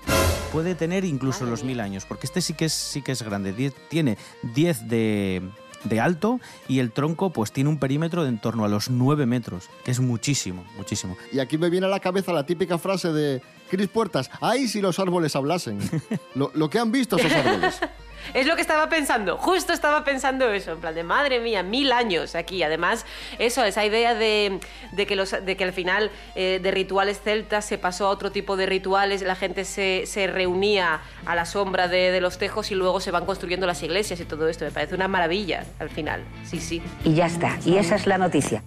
Puede 0.52 0.74
tener 0.74 1.04
incluso 1.04 1.46
los 1.46 1.62
mil 1.62 1.80
años, 1.80 2.04
porque 2.06 2.26
este 2.26 2.40
sí 2.40 2.54
que 2.54 2.64
es, 2.66 2.72
sí 2.72 3.02
que 3.02 3.12
es 3.12 3.22
grande. 3.22 3.72
Tiene 3.88 4.18
10 4.54 4.88
de, 4.88 5.42
de 5.84 6.00
alto 6.00 6.40
y 6.68 6.80
el 6.80 6.92
tronco 6.92 7.30
pues 7.30 7.52
tiene 7.52 7.70
un 7.70 7.78
perímetro 7.78 8.22
de 8.22 8.30
en 8.30 8.38
torno 8.38 8.64
a 8.64 8.68
los 8.68 8.90
9 8.90 9.26
metros, 9.26 9.70
que 9.84 9.90
es 9.90 10.00
muchísimo, 10.00 10.64
muchísimo. 10.76 11.16
Y 11.32 11.38
aquí 11.38 11.58
me 11.58 11.70
viene 11.70 11.86
a 11.86 11.90
la 11.90 12.00
cabeza 12.00 12.32
la 12.32 12.46
típica 12.46 12.78
frase 12.78 13.12
de 13.12 13.42
Cris 13.70 13.88
Puertas, 13.88 14.30
¡ay 14.40 14.68
si 14.68 14.80
los 14.80 14.98
árboles 14.98 15.36
hablasen! 15.36 15.78
lo, 16.34 16.50
lo 16.54 16.68
que 16.68 16.78
han 16.78 16.90
visto 16.90 17.16
esos 17.16 17.32
árboles. 17.32 17.80
Es 18.34 18.46
lo 18.46 18.54
que 18.54 18.62
estaba 18.62 18.88
pensando, 18.88 19.36
justo 19.36 19.72
estaba 19.72 20.04
pensando 20.04 20.50
eso, 20.52 20.72
en 20.72 20.80
plan 20.80 20.94
de 20.94 21.02
madre 21.02 21.40
mía, 21.40 21.62
mil 21.62 21.92
años 21.92 22.34
aquí. 22.34 22.62
Además, 22.62 23.04
eso, 23.38 23.64
esa 23.64 23.84
idea 23.84 24.14
de, 24.14 24.60
de 24.92 25.06
que, 25.06 25.16
los, 25.16 25.30
de 25.30 25.56
que 25.56 25.64
al 25.64 25.72
final 25.72 26.10
eh, 26.34 26.60
de 26.62 26.70
rituales 26.70 27.20
celtas 27.20 27.64
se 27.64 27.78
pasó 27.78 28.06
a 28.06 28.10
otro 28.10 28.30
tipo 28.30 28.56
de 28.56 28.66
rituales, 28.66 29.22
la 29.22 29.34
gente 29.34 29.64
se, 29.64 30.04
se 30.06 30.26
reunía 30.26 31.00
a 31.26 31.34
la 31.34 31.44
sombra 31.44 31.88
de, 31.88 32.10
de 32.10 32.20
los 32.20 32.38
tejos 32.38 32.70
y 32.70 32.74
luego 32.74 33.00
se 33.00 33.10
van 33.10 33.26
construyendo 33.26 33.66
las 33.66 33.82
iglesias 33.82 34.20
y 34.20 34.24
todo 34.24 34.48
esto. 34.48 34.64
Me 34.64 34.70
parece 34.70 34.94
una 34.94 35.08
maravilla 35.08 35.64
al 35.78 35.90
final, 35.90 36.22
sí, 36.44 36.60
sí. 36.60 36.82
Y 37.04 37.14
ya 37.14 37.26
está, 37.26 37.58
y 37.64 37.76
esa 37.76 37.96
es 37.96 38.06
la 38.06 38.18
noticia. 38.18 38.62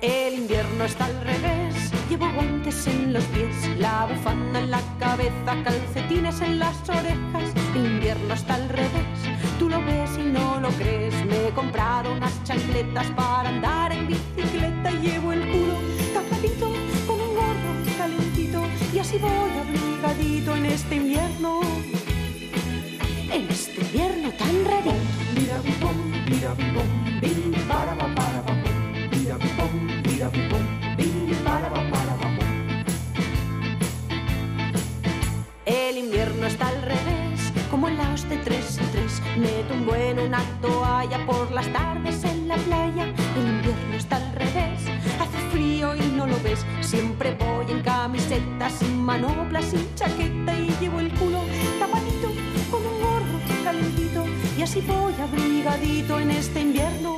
El 0.00 0.34
invierno 0.34 0.84
está 0.84 1.06
al 1.06 1.18
revés, 1.24 1.63
llevo 2.14 2.32
guantes 2.32 2.86
en 2.86 3.12
los 3.12 3.24
pies, 3.24 3.76
la 3.76 4.06
bufanda 4.06 4.60
en 4.60 4.70
la 4.70 4.80
cabeza, 5.00 5.50
calcetines 5.64 6.40
en 6.42 6.60
las 6.60 6.88
orejas. 6.88 7.46
Invierno 7.74 8.34
está 8.34 8.54
al 8.54 8.68
revés, 8.68 9.18
tú 9.58 9.68
lo 9.68 9.84
ves 9.84 10.10
y 10.16 10.22
no 10.22 10.60
lo 10.60 10.68
crees. 10.80 11.14
Me 11.26 11.48
he 11.48 11.50
comprado 11.50 12.12
unas 12.12 12.32
chancletas 12.44 13.08
para 13.16 13.48
andar 13.48 13.92
en 13.92 14.06
bicicleta 14.06 14.92
llevo 15.02 15.32
el 15.32 15.40
culo 15.40 15.74
tapadito 16.14 16.72
con 17.08 17.20
un 17.20 17.34
gorro 17.34 17.72
calentito 17.98 18.62
y 18.92 18.98
así 19.00 19.18
voy 19.18 19.53
las 41.54 41.72
tardes 41.72 42.24
en 42.24 42.48
la 42.48 42.56
playa, 42.56 43.04
el 43.36 43.46
invierno 43.46 43.94
está 43.94 44.16
al 44.16 44.32
revés, 44.32 44.80
hace 45.20 45.38
frío 45.52 45.94
y 45.94 46.00
no 46.16 46.26
lo 46.26 46.36
ves. 46.42 46.66
Siempre 46.80 47.36
voy 47.36 47.70
en 47.70 47.80
camiseta, 47.80 48.68
sin 48.68 49.00
manoplas, 49.00 49.66
sin 49.66 49.94
chaqueta 49.94 50.58
y 50.58 50.74
llevo 50.80 50.98
el 50.98 51.12
culo 51.12 51.44
tapadito 51.78 52.32
con 52.70 52.84
un 52.84 53.00
gorro 53.00 53.38
calentito. 53.62 54.24
Y 54.58 54.62
así 54.62 54.80
voy 54.80 55.14
abrigadito 55.14 56.18
en 56.18 56.32
este 56.32 56.60
invierno 56.60 57.13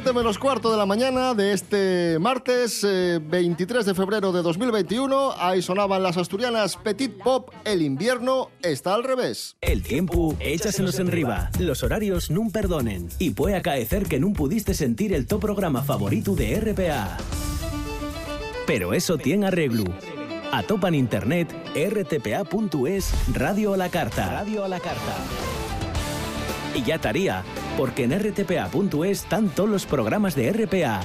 7 0.00 0.12
menos 0.12 0.38
cuarto 0.38 0.70
de 0.70 0.76
la 0.76 0.86
mañana 0.86 1.34
de 1.34 1.52
este 1.52 2.20
martes 2.20 2.84
eh, 2.84 3.18
23 3.20 3.84
de 3.84 3.94
febrero 3.94 4.30
de 4.30 4.42
2021. 4.42 5.34
Ahí 5.36 5.60
sonaban 5.60 6.04
las 6.04 6.16
asturianas 6.16 6.76
Petit 6.76 7.10
Pop. 7.20 7.50
El 7.64 7.82
invierno 7.82 8.48
está 8.62 8.94
al 8.94 9.02
revés. 9.02 9.56
El 9.60 9.82
tiempo 9.82 10.36
échasenos 10.38 11.00
en 11.00 11.08
riba. 11.08 11.50
Los 11.58 11.82
horarios 11.82 12.30
nun 12.30 12.52
perdonen. 12.52 13.08
Y 13.18 13.30
puede 13.30 13.56
acaecer 13.56 14.06
que 14.06 14.20
nun 14.20 14.34
pudiste 14.34 14.72
sentir 14.72 15.12
el 15.12 15.26
top 15.26 15.40
programa 15.40 15.82
favorito 15.82 16.36
de 16.36 16.60
RPA. 16.60 17.16
Pero 18.68 18.94
eso 18.94 19.18
tiene 19.18 19.48
arreglo. 19.48 19.82
Atopa 20.52 20.86
en 20.86 20.94
internet 20.94 21.52
rtpa.es 21.74 23.10
Radio 23.34 23.74
a 23.74 23.76
la 23.76 23.88
carta. 23.88 24.30
Radio 24.30 24.62
a 24.62 24.68
la 24.68 24.78
carta. 24.78 25.57
Y 26.74 26.82
ya 26.82 26.96
estaría, 26.96 27.42
porque 27.76 28.04
en 28.04 28.18
rtpa.es 28.18 29.22
están 29.22 29.48
todos 29.48 29.68
los 29.68 29.86
programas 29.86 30.34
de 30.34 30.52
RPA. 30.52 31.00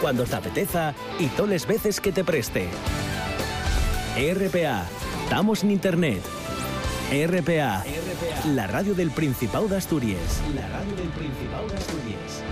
Cuando 0.00 0.24
te 0.24 0.36
apeteza 0.36 0.94
y 1.18 1.26
todas 1.28 1.50
las 1.50 1.66
veces 1.66 2.00
que 2.00 2.12
te 2.12 2.24
preste. 2.24 2.68
RPA. 4.16 4.86
Estamos 5.24 5.64
en 5.64 5.70
internet. 5.70 6.22
RPA. 7.10 7.84
La 8.54 8.66
radio 8.66 8.94
del 8.94 9.10
Principado 9.10 9.68
de 9.68 9.76
Asturias. 9.76 10.40
La 10.54 10.68
radio 10.68 10.96
del 10.96 11.08
Principado 11.08 11.68
de 11.68 11.76
Asturias. 11.76 12.44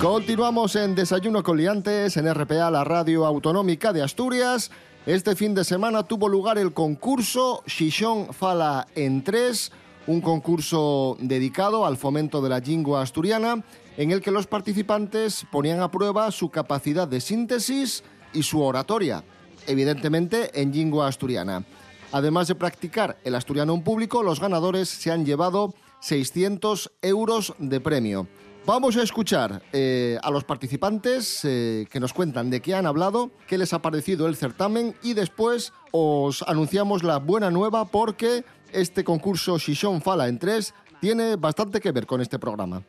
Continuamos 0.00 0.76
en 0.76 0.94
Desayuno 0.94 1.42
con 1.42 1.56
Liantes 1.56 2.16
en 2.16 2.32
RPA, 2.32 2.70
la 2.70 2.84
radio 2.84 3.24
autonómica 3.26 3.92
de 3.92 4.02
Asturias. 4.02 4.70
Este 5.06 5.36
fin 5.36 5.54
de 5.54 5.62
semana 5.62 6.02
tuvo 6.02 6.28
lugar 6.28 6.58
el 6.58 6.72
concurso 6.72 7.62
Xixón 7.64 8.34
Fala 8.34 8.88
en 8.96 9.22
Tres, 9.22 9.70
un 10.08 10.20
concurso 10.20 11.16
dedicado 11.20 11.86
al 11.86 11.96
fomento 11.96 12.42
de 12.42 12.48
la 12.48 12.58
lengua 12.58 13.02
asturiana, 13.02 13.62
en 13.96 14.10
el 14.10 14.20
que 14.20 14.32
los 14.32 14.48
participantes 14.48 15.46
ponían 15.52 15.78
a 15.78 15.92
prueba 15.92 16.32
su 16.32 16.50
capacidad 16.50 17.06
de 17.06 17.20
síntesis 17.20 18.02
y 18.32 18.42
su 18.42 18.60
oratoria, 18.60 19.22
evidentemente 19.68 20.60
en 20.60 20.72
lengua 20.72 21.06
asturiana. 21.06 21.64
Además 22.10 22.48
de 22.48 22.56
practicar 22.56 23.16
el 23.22 23.36
asturiano 23.36 23.74
en 23.74 23.84
público, 23.84 24.24
los 24.24 24.40
ganadores 24.40 24.88
se 24.88 25.12
han 25.12 25.24
llevado 25.24 25.72
600 26.00 26.90
euros 27.02 27.54
de 27.60 27.80
premio. 27.80 28.26
Vamos 28.66 28.96
a 28.96 29.04
escuchar 29.04 29.62
eh, 29.72 30.18
a 30.24 30.30
los 30.32 30.42
participantes 30.42 31.44
eh, 31.44 31.86
que 31.88 32.00
nos 32.00 32.12
cuentan 32.12 32.50
de 32.50 32.60
qué 32.60 32.74
han 32.74 32.84
hablado, 32.84 33.30
qué 33.46 33.58
les 33.58 33.72
ha 33.72 33.80
parecido 33.80 34.26
el 34.26 34.34
certamen 34.34 34.96
y 35.04 35.14
después 35.14 35.72
os 35.92 36.42
anunciamos 36.42 37.04
la 37.04 37.18
buena 37.18 37.52
nueva 37.52 37.84
porque 37.84 38.44
este 38.72 39.04
concurso 39.04 39.60
Xixón 39.60 40.02
Fala 40.02 40.26
en 40.26 40.40
tres 40.40 40.74
tiene 41.00 41.36
bastante 41.36 41.80
que 41.80 41.92
ver 41.92 42.06
con 42.06 42.20
este 42.20 42.40
programa. 42.40 42.82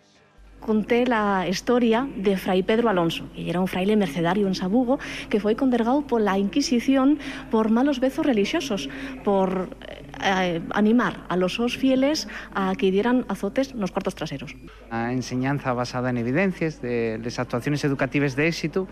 conté 0.59 1.05
la 1.05 1.47
historia 1.47 2.09
de 2.15 2.37
Fray 2.37 2.63
Pedro 2.63 2.89
Alonso, 2.89 3.25
que 3.35 3.47
era 3.47 3.59
un 3.59 3.67
fraile 3.67 3.95
mercedario 3.95 4.47
en 4.47 4.55
Sabugo, 4.55 4.97
que 5.29 5.39
fue 5.39 5.55
condenado 5.55 6.01
por 6.07 6.21
la 6.21 6.39
Inquisición 6.39 7.19
por 7.51 7.69
malos 7.69 7.99
bezos 7.99 8.25
religiosos, 8.25 8.89
por 9.23 9.69
eh, 9.87 10.06
animar 10.19 11.25
a 11.29 11.35
los 11.35 11.55
sos 11.55 11.77
fieles 11.77 12.27
a 12.53 12.73
que 12.75 12.91
dieran 12.91 13.25
azotes 13.27 13.71
en 13.71 13.79
los 13.79 13.91
cuartos 13.91 14.15
traseros. 14.15 14.55
Una 14.89 15.13
enseñanza 15.13 15.73
basada 15.73 16.09
en 16.09 16.17
evidencias 16.17 16.81
de 16.81 17.19
las 17.23 17.39
actuaciones 17.39 17.83
educativas 17.83 18.35
de 18.35 18.47
éxito 18.47 18.87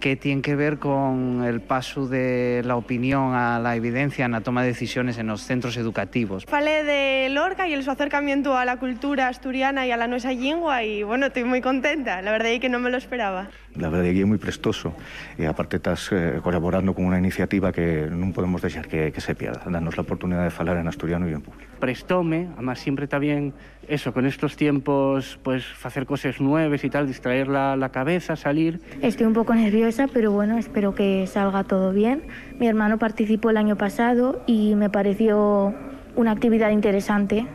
que 0.00 0.16
tienen 0.16 0.42
que 0.42 0.54
ver 0.54 0.78
con 0.78 1.42
el 1.44 1.60
paso 1.60 2.06
de 2.06 2.62
la 2.64 2.76
opinión 2.76 3.34
a 3.34 3.58
la 3.58 3.74
evidencia 3.76 4.24
en 4.24 4.32
la 4.32 4.40
toma 4.40 4.62
de 4.62 4.68
decisiones 4.68 5.18
en 5.18 5.26
los 5.26 5.42
centros 5.42 5.76
educativos. 5.76 6.44
Falé 6.46 6.84
de 6.84 7.28
Lorca 7.30 7.68
y 7.68 7.72
el 7.72 7.82
su 7.82 7.90
acercamiento 7.90 8.56
a 8.56 8.64
la 8.64 8.78
cultura 8.78 9.28
asturiana 9.28 9.86
y 9.86 9.90
a 9.90 9.96
la 9.96 10.06
nuestra 10.06 10.32
lengua 10.32 10.84
y 10.84 11.02
bueno, 11.02 11.26
estoy 11.26 11.44
muy 11.44 11.60
contenta, 11.60 12.22
la 12.22 12.30
verdad 12.30 12.52
es 12.52 12.60
que 12.60 12.68
no 12.68 12.78
me 12.78 12.90
lo 12.90 12.96
esperaba. 12.96 13.48
La 13.78 13.88
verdad 13.88 14.10
que 14.10 14.20
é 14.20 14.26
moi 14.26 14.42
prestoso 14.42 14.90
e 15.38 15.46
aparte 15.46 15.78
estás 15.78 16.10
eh, 16.10 16.42
colaborando 16.42 16.98
con 16.98 17.06
unha 17.06 17.16
iniciativa 17.16 17.70
que 17.70 18.10
non 18.10 18.34
podemos 18.34 18.58
deixar 18.58 18.90
que, 18.90 19.14
que 19.14 19.22
se 19.22 19.38
pierda, 19.38 19.62
darnos 19.70 19.94
la 19.94 20.02
oportunidad 20.02 20.42
de 20.42 20.50
falar 20.50 20.82
en 20.82 20.90
asturiano 20.90 21.30
e 21.30 21.32
en 21.32 21.42
público. 21.42 21.70
Prestóme, 21.78 22.50
además 22.58 22.82
siempre 22.82 23.06
está 23.06 23.22
bien 23.22 23.54
eso, 23.86 24.12
con 24.12 24.26
estos 24.26 24.56
tiempos, 24.56 25.38
pues 25.42 25.64
hacer 25.82 26.04
cosas 26.04 26.40
nuevas 26.40 26.82
y 26.82 26.90
tal, 26.90 27.06
distraer 27.06 27.46
la, 27.46 27.76
la 27.76 27.88
cabeza, 27.88 28.36
salir. 28.36 28.82
Estoy 29.00 29.26
un 29.26 29.32
poco 29.32 29.54
nerviosa, 29.54 30.10
pero 30.12 30.32
bueno, 30.32 30.58
espero 30.58 30.94
que 30.94 31.26
salga 31.26 31.64
todo 31.64 31.92
bien. 31.92 32.26
Mi 32.58 32.66
hermano 32.66 32.98
participó 32.98 33.50
el 33.50 33.56
año 33.56 33.76
pasado 33.76 34.42
y 34.46 34.74
me 34.74 34.90
pareció 34.90 35.72
una 36.16 36.32
actividad 36.32 36.70
interesante. 36.70 37.46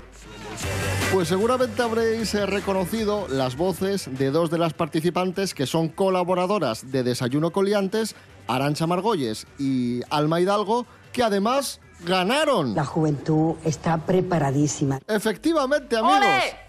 Pues 1.12 1.28
seguramente 1.28 1.82
habréis 1.82 2.34
eh, 2.34 2.46
reconocido 2.46 3.28
las 3.30 3.56
voces 3.56 4.10
de 4.18 4.32
dos 4.32 4.50
de 4.50 4.58
las 4.58 4.74
participantes 4.74 5.54
que 5.54 5.68
son 5.68 5.90
colaboradoras 5.90 6.92
de 6.92 7.04
Desayuno 7.04 7.52
Coliantes, 7.52 8.16
Arancha 8.48 8.88
Margolles 8.88 9.46
y 9.60 10.02
Alma 10.10 10.42
Hidalgo, 10.42 10.88
que 11.12 11.22
además 11.22 11.80
ganaron. 12.06 12.74
La 12.74 12.86
juventud 12.86 13.56
está 13.64 13.98
preparadísima. 14.00 15.00
Efectivamente, 15.08 15.98
amigos. 15.98 16.20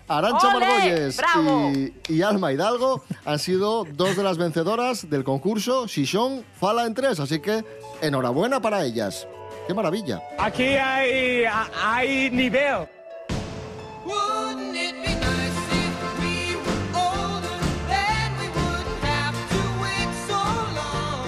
Arancha. 0.06 0.50
Margolles 0.52 1.20
y, 2.08 2.12
y 2.12 2.22
Alma 2.22 2.52
Hidalgo 2.52 3.02
han 3.24 3.38
sido 3.38 3.84
dos 3.84 4.16
de 4.16 4.22
las 4.22 4.36
vencedoras 4.36 5.08
del 5.08 5.24
concurso 5.24 5.88
Xixón 5.88 6.44
Fala 6.60 6.84
en 6.84 6.92
Tres, 6.92 7.18
así 7.18 7.40
que 7.40 7.64
enhorabuena 8.02 8.60
para 8.60 8.84
ellas. 8.84 9.26
¡Qué 9.66 9.72
maravilla! 9.72 10.20
Aquí 10.38 10.76
hay, 10.76 11.44
hay 11.82 12.30
nivel. 12.30 12.86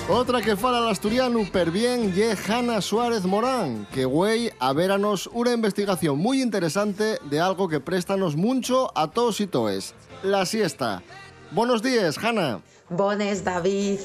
Otra 0.08 0.40
que 0.40 0.56
fala 0.56 0.78
al 0.78 0.88
asturiano 0.88 1.40
per 1.52 1.70
bien 1.70 2.14
ye 2.14 2.34
Hanna 2.48 2.80
Suárez 2.80 3.24
Morán, 3.24 3.86
que 3.92 4.04
güey 4.04 4.50
a 4.60 4.72
veranos 4.72 5.28
una 5.32 5.52
investigación 5.52 6.16
muy 6.18 6.40
interesante 6.40 7.18
de 7.28 7.38
algo 7.38 7.68
que 7.68 7.80
préstanos 7.80 8.34
mucho 8.34 8.90
a 8.96 9.10
todos 9.10 9.40
y 9.40 9.46
toes, 9.46 9.94
la 10.22 10.46
siesta. 10.46 11.02
Buenos 11.50 11.82
días, 11.82 12.16
Hanna. 12.18 12.60
Bones, 12.88 13.44
David. 13.44 13.98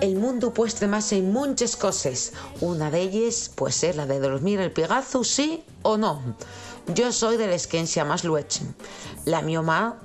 El 0.00 0.16
mundo 0.16 0.52
pues 0.52 0.82
más 0.88 1.12
en 1.12 1.32
muchas 1.32 1.76
cosas. 1.76 2.32
Una 2.60 2.90
de 2.90 3.02
ellas 3.02 3.50
puede 3.54 3.72
ser 3.72 3.96
la 3.96 4.06
de 4.06 4.18
dormir 4.18 4.60
el 4.60 4.72
pegazo, 4.72 5.24
sí 5.24 5.62
o 5.82 5.96
no. 5.96 6.20
Yo 6.88 7.12
soy 7.12 7.38
de 7.38 7.46
la 7.46 7.54
esquencia 7.54 8.04
más 8.04 8.24
lueche. 8.24 8.62
La 9.24 9.40
mi 9.40 9.56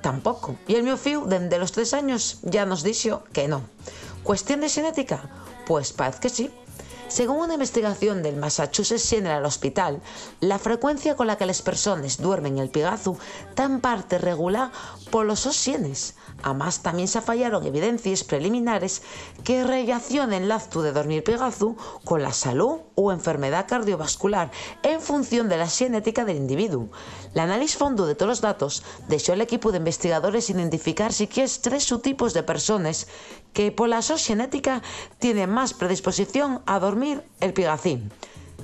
tampoco. 0.02 0.56
Y 0.66 0.76
el 0.76 0.84
mío 0.84 0.96
fiu, 0.96 1.26
desde 1.26 1.60
los 1.60 1.74
tres 1.74 1.94
años, 1.94 2.40
ya 2.44 2.66
nos 2.66 2.84
dijo 2.84 3.24
que 3.34 3.50
no. 3.50 3.62
¿Cuestión 4.24 4.62
de 4.62 4.70
genética? 4.70 5.30
Pues 5.68 5.92
parece 5.92 6.20
que 6.20 6.30
sí. 6.30 6.52
Según 7.10 7.38
una 7.38 7.56
investigación 7.56 8.22
del 8.22 8.36
Massachusetts 8.36 9.10
General 9.10 9.44
Hospital, 9.44 10.00
la 10.42 10.60
frecuencia 10.60 11.16
con 11.16 11.26
la 11.26 11.40
que 11.40 11.48
las 11.48 11.64
personas 11.64 12.18
duermen 12.18 12.60
el 12.60 12.70
pigazo 12.70 13.18
tan 13.56 13.82
parte 13.82 14.20
regular 14.20 14.72
por 15.10 15.26
los 15.26 15.40
sienes. 15.40 16.16
Además, 16.44 16.84
también 16.84 17.08
se 17.08 17.20
fallaron 17.20 17.66
evidencias 17.66 18.24
preliminares 18.24 19.02
que 19.44 19.64
relacionen 19.64 20.44
el 20.44 20.52
acto 20.52 20.84
de 20.84 20.92
dormir 20.92 21.24
pigazo 21.24 21.76
con 22.06 22.22
la 22.22 22.32
salud 22.32 22.82
o 22.94 23.12
enfermedad 23.12 23.66
cardiovascular 23.68 24.52
en 24.84 25.02
función 25.02 25.50
de 25.50 25.58
la 25.58 25.68
genética 25.68 26.26
del 26.26 26.38
individuo. 26.38 26.90
El 27.34 27.40
análisis 27.40 27.78
fondo 27.78 28.06
de 28.06 28.14
todos 28.14 28.30
los 28.30 28.42
datos 28.42 28.84
dejó 29.08 29.34
al 29.34 29.42
equipo 29.42 29.72
de 29.72 29.80
investigadores 29.80 30.50
identificar 30.52 31.12
si 31.12 31.26
tres 31.28 31.84
subtipos 31.84 32.34
de 32.34 32.44
personas 32.44 33.08
que 33.52 33.72
por 33.72 33.90
la 33.90 34.02
genética 34.02 34.84
tienen 35.18 35.50
más 35.50 35.74
predisposición 35.74 36.62
a 36.68 36.80
dormir 36.80 36.99
el 37.40 37.54
pigacín. 37.54 38.12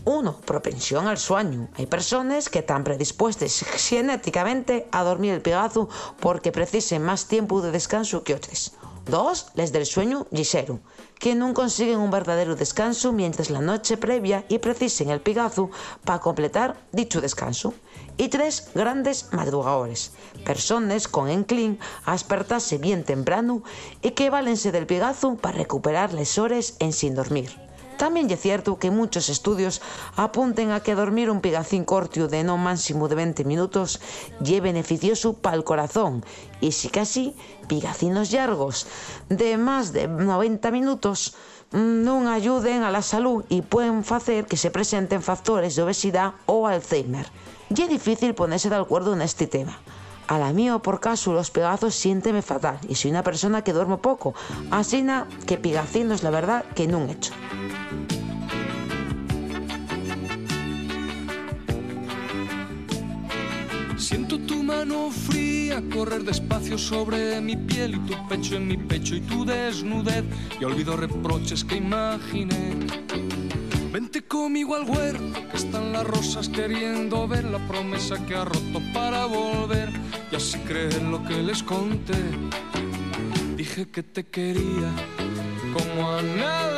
Uno, 0.03 0.37
propensión 0.45 1.07
al 1.07 1.17
sueño. 1.17 1.69
Hay 1.77 1.87
personas 1.87 2.49
que 2.49 2.59
están 2.59 2.83
predispuestas 2.83 3.65
genéticamente 3.77 4.87
a 4.91 5.03
dormir 5.03 5.33
el 5.33 5.41
pigazo 5.41 5.89
porque 6.19 6.51
precisen 6.51 7.01
más 7.01 7.27
tiempo 7.27 7.61
de 7.61 7.71
descanso 7.71 8.23
que 8.23 8.35
otros. 8.35 8.73
Dos, 9.05 9.47
les 9.53 9.71
del 9.71 9.85
sueño 9.85 10.25
ligero, 10.31 10.79
que 11.19 11.35
no 11.35 11.53
consiguen 11.53 11.99
un 11.99 12.11
verdadero 12.11 12.55
descanso 12.55 13.13
mientras 13.13 13.49
la 13.51 13.61
noche 13.61 13.97
previa 13.97 14.45
y 14.49 14.57
precisen 14.57 15.09
el 15.09 15.21
pigazo 15.21 15.69
para 16.03 16.19
completar 16.19 16.75
dicho 16.91 17.21
descanso. 17.21 17.73
Y 18.17 18.29
tres, 18.29 18.69
grandes 18.73 19.29
madrugadores, 19.31 20.11
personas 20.43 21.07
con 21.07 21.29
enclin 21.29 21.79
a 22.05 22.13
despertarse 22.13 22.77
bien 22.79 23.03
temprano 23.03 23.63
y 24.01 24.11
que 24.11 24.29
valense 24.29 24.71
del 24.71 24.87
pigazo 24.87 25.35
para 25.35 25.57
recuperar 25.57 26.13
las 26.13 26.37
en 26.79 26.93
sin 26.93 27.15
dormir. 27.15 27.64
Tamén 27.95 28.27
é 28.27 28.35
cierto 28.35 28.75
que 28.75 28.91
muchos 28.91 29.31
estudios 29.31 29.79
apunten 30.19 30.75
a 30.75 30.83
que 30.83 30.99
dormir 30.99 31.31
un 31.31 31.39
pigacín 31.39 31.87
cortio 31.87 32.27
de 32.27 32.43
no 32.43 32.59
máximo 32.59 33.07
de 33.07 33.15
20 33.15 33.47
minutos 33.47 34.03
lle 34.43 34.59
beneficioso 34.59 35.39
para 35.39 35.55
el 35.55 35.63
corazón 35.63 36.19
e 36.59 36.75
si 36.75 36.91
casi 36.91 37.31
pigacinos 37.71 38.35
largos 38.35 38.83
de 39.31 39.55
máis 39.55 39.95
de 39.95 40.11
90 40.11 40.75
minutos 40.75 41.39
mm, 41.71 42.03
non 42.03 42.27
ayuden 42.27 42.83
a 42.83 42.91
la 42.91 42.99
salud 42.99 43.47
e 43.47 43.63
pueden 43.63 44.03
facer 44.03 44.43
que 44.43 44.59
se 44.59 44.75
presenten 44.75 45.23
factores 45.23 45.79
de 45.79 45.87
obesidade 45.87 46.35
ou 46.51 46.67
Alzheimer. 46.67 47.31
Y 47.71 47.79
é 47.79 47.87
difícil 47.87 48.35
ponerse 48.35 48.67
de 48.67 48.75
acuerdo 48.75 49.15
neste 49.15 49.47
tema. 49.47 49.79
A 50.27 50.39
la 50.39 50.53
mío, 50.53 50.81
por 50.81 50.99
caso, 50.99 51.33
los 51.33 51.51
pegazos 51.51 51.93
siénteme 51.93 52.41
fatal 52.41 52.79
y 52.89 52.95
soy 52.95 53.11
una 53.11 53.21
persona 53.21 53.63
que 53.63 53.73
duermo 53.73 54.01
poco. 54.01 54.33
Así 54.71 55.03
na, 55.03 55.27
que 55.45 55.57
pigacinos, 55.57 56.23
la 56.23 56.31
verdad, 56.31 56.65
que 56.73 56.87
nun 56.87 57.09
hecho. 57.09 57.31
Siento 63.97 64.39
tu 64.39 64.63
mano 64.63 65.11
fría 65.11 65.81
correr 65.93 66.23
despacio 66.23 66.77
sobre 66.77 67.39
mi 67.41 67.55
piel 67.55 67.95
y 67.95 67.99
tu 67.99 68.27
pecho 68.27 68.55
en 68.55 68.67
mi 68.67 68.77
pecho 68.77 69.15
y 69.15 69.21
tu 69.21 69.45
desnudez 69.45 70.25
y 70.59 70.63
olvido 70.63 70.97
reproches 70.97 71.63
que 71.63 71.77
imaginé. 71.77 73.44
Vente 73.95 74.23
conmigo 74.23 74.75
al 74.75 74.83
huerto, 74.83 75.39
que 75.49 75.55
están 75.55 75.93
las 75.93 76.03
rosas 76.03 76.49
queriendo 76.49 77.29
ver 77.29 77.45
la 77.45 77.65
promesa 77.65 78.17
que 78.25 78.35
ha 78.35 78.43
roto 78.43 78.81
para 78.93 79.23
volver 79.23 79.89
y 80.29 80.35
así 80.35 80.59
creer 80.59 81.01
lo 81.01 81.23
que 81.23 81.41
les 81.41 81.63
conté. 81.63 82.21
Dije 83.55 83.87
que 83.87 84.03
te 84.03 84.25
quería 84.25 84.91
como 85.71 86.11
a 86.11 86.21
mundo, 86.21 86.74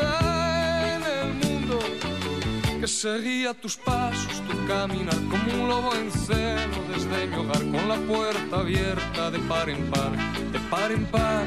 que 2.88 2.94
seguía 2.94 3.54
tus 3.54 3.76
pasos, 3.76 4.42
tu 4.48 4.66
caminar 4.66 5.20
como 5.30 5.62
un 5.62 5.68
lobo 5.68 5.94
en 5.94 6.10
celo 6.10 6.80
desde 6.88 7.28
mi 7.28 7.36
hogar 7.36 7.60
con 7.70 7.90
la 7.90 7.98
puerta 8.08 8.60
abierta 8.62 9.30
de 9.30 9.40
par 9.40 9.70
en 9.70 9.92
par, 9.92 10.14
de 10.54 10.60
par 10.72 10.92
en 10.94 11.06
par 11.08 11.46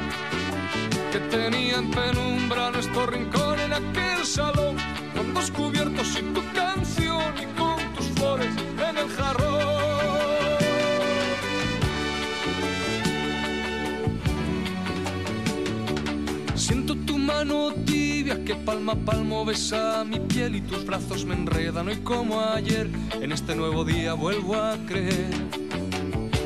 que 1.11 1.17
tenía 1.35 1.77
en 1.77 1.89
penumbra 1.89 2.69
nuestro 2.69 3.07
rincón 3.07 3.59
en 3.59 3.73
aquel 3.73 4.23
salón, 4.23 4.75
con 5.15 5.33
dos 5.33 5.49
cubiertos 5.49 6.15
y 6.19 6.21
tu 6.31 6.43
canción 6.53 7.33
y 7.41 7.45
con 7.59 7.79
tus 7.95 8.05
flores 8.09 8.53
en 8.87 8.97
el 8.99 9.09
jarrón. 9.09 9.61
Siento 16.53 16.95
tu 17.07 17.17
mano 17.17 17.73
que 18.39 18.55
palma 18.55 18.93
a 18.93 18.95
palmo 18.95 19.43
besa 19.43 20.05
mi 20.05 20.19
piel 20.19 20.55
y 20.55 20.61
tus 20.61 20.85
brazos 20.85 21.25
me 21.25 21.35
enredan 21.35 21.89
hoy 21.89 21.97
como 21.97 22.39
ayer. 22.39 22.89
En 23.13 23.31
este 23.31 23.55
nuevo 23.55 23.83
día 23.83 24.13
vuelvo 24.13 24.55
a 24.55 24.77
creer. 24.87 25.29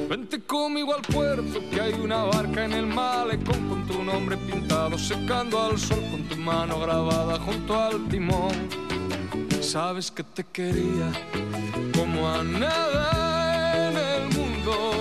Vente 0.10 0.42
conmigo 0.42 0.96
al 0.96 1.02
puerto, 1.02 1.60
que 1.70 1.80
hay 1.80 1.94
una 1.94 2.24
barca 2.24 2.66
en 2.66 2.74
el 2.74 2.88
malecón 2.88 3.70
con 3.70 3.88
tu 3.88 4.04
nombre 4.04 4.36
pintado, 4.38 4.98
secando 4.98 5.62
al 5.62 5.78
sol 5.78 6.02
con 6.10 6.24
tu 6.24 6.36
mano 6.38 6.80
grabada 6.80 7.40
junto 7.40 7.80
al 7.80 8.08
timón. 8.08 8.54
Sabes 9.62 10.10
que 10.10 10.24
te 10.24 10.44
quería 10.44 11.12
como 11.96 12.28
a 12.28 12.44
nada 12.44 13.90
en 13.90 13.98
el 13.98 14.36
mundo, 14.36 14.92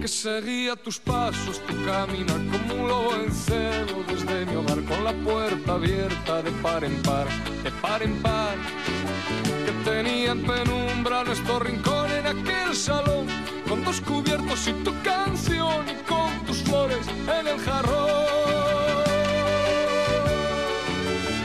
que 0.00 0.08
seguía 0.08 0.76
tus 0.76 0.98
pasos, 0.98 1.60
tu 1.66 1.74
caminar 1.84 2.40
como 2.50 2.82
un 2.82 2.88
lobo 2.88 3.14
en 3.16 3.32
celo 3.32 4.02
desde 4.08 4.46
mi 4.46 4.55
la 5.06 5.12
puerta 5.12 5.74
abierta 5.74 6.42
de 6.42 6.50
par 6.62 6.82
en 6.82 7.00
par, 7.02 7.28
de 7.62 7.70
par 7.80 8.02
en 8.02 8.20
par 8.22 8.56
que 9.64 9.72
tenía 9.88 10.32
en 10.32 10.42
penumbra 10.42 11.22
nuestro 11.22 11.60
rincón 11.60 12.10
en 12.10 12.26
aquel 12.26 12.74
salón, 12.74 13.28
con 13.68 13.84
dos 13.84 14.00
cubiertos 14.00 14.66
y 14.66 14.72
tu 14.82 14.92
canción 15.04 15.84
y 15.88 15.94
con 16.10 16.44
tus 16.44 16.56
flores 16.64 17.06
en 17.38 17.46
el 17.46 17.58
jarrón. 17.60 18.16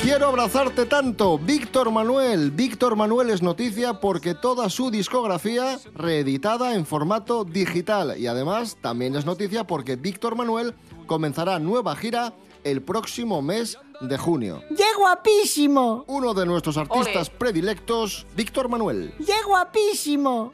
Quiero 0.02 0.30
abrazarte 0.30 0.88
tanto, 0.88 1.38
Víctor 1.38 1.92
Manuel. 1.92 2.50
Víctor 2.50 2.96
Manuel 2.96 3.30
es 3.30 3.44
noticia 3.44 4.00
porque 4.00 4.34
toda 4.34 4.72
su 4.72 4.90
discografía 4.90 5.78
reeditada 5.94 6.74
en 6.74 6.88
formato 6.88 7.44
digital 7.44 8.16
y 8.18 8.26
además 8.26 8.78
también 8.82 9.16
es 9.16 9.28
noticia 9.28 9.68
porque 9.68 9.98
Víctor 9.98 10.36
Manuel 10.36 10.74
comenzará 11.06 11.60
nueva 11.60 11.96
gira 11.96 12.34
el 12.64 12.82
próximo 12.82 13.42
mes 13.42 13.78
de 14.00 14.18
junio. 14.18 14.64
¡Qué 14.76 14.84
guapísimo! 14.98 16.06
Uno 16.08 16.34
de 16.34 16.46
nuestros 16.46 16.78
artistas 16.78 17.30
predilectos, 17.30 18.26
Víctor 18.36 18.70
Manuel. 18.70 19.14
¡Qué 19.26 19.44
guapísimo! 19.46 20.52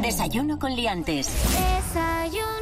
Desayuno 0.00 0.58
con 0.58 0.74
liantes. 0.74 1.30
Desayuno. 1.50 2.52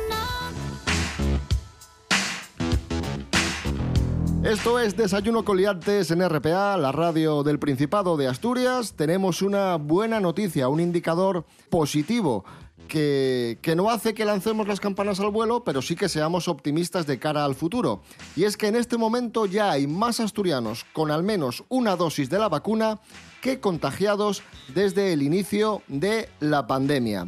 Esto 4.43 4.79
es 4.79 4.97
Desayuno 4.97 5.45
con 5.45 5.59
Liantes 5.59 6.11
en 6.11 6.27
RPA, 6.27 6.79
la 6.79 6.93
radio 6.93 7.43
del 7.43 7.59
Principado 7.59 8.17
de 8.17 8.27
Asturias. 8.27 8.95
Tenemos 8.95 9.43
una 9.43 9.77
buena 9.77 10.19
noticia, 10.19 10.69
un 10.69 10.81
indicador 10.81 11.45
positivo 11.69 12.47
que, 12.91 13.59
que 13.63 13.75
no 13.75 13.89
hace 13.89 14.13
que 14.13 14.27
lancemos 14.27 14.69
las 14.69 14.81
campanas 14.81 15.21
al 15.21 15.31
vuelo, 15.31 15.65
pero 15.65 15.81
sí 15.81 15.97
que 15.97 16.11
seamos 16.11 16.49
optimistas 16.49 17.07
de 17.07 17.19
cara 17.19 17.47
al 17.47 17.55
futuro. 17.55 18.03
Y 18.37 18.45
es 18.45 18.59
que 18.59 18.67
en 18.67 18.77
este 18.77 18.99
momento 18.99 19.47
ya 19.47 19.71
hay 19.71 19.87
más 19.87 20.21
asturianos 20.21 20.85
con 20.93 21.11
al 21.11 21.23
menos 21.23 21.65
una 21.71 21.97
dosis 21.97 22.29
de 22.29 22.39
la 22.39 22.51
vacuna 22.51 23.01
que 23.41 23.61
contagiados 23.61 24.43
desde 24.75 25.13
el 25.13 25.23
inicio 25.23 25.83
de 25.89 26.29
la 26.41 26.67
pandemia. 26.67 27.27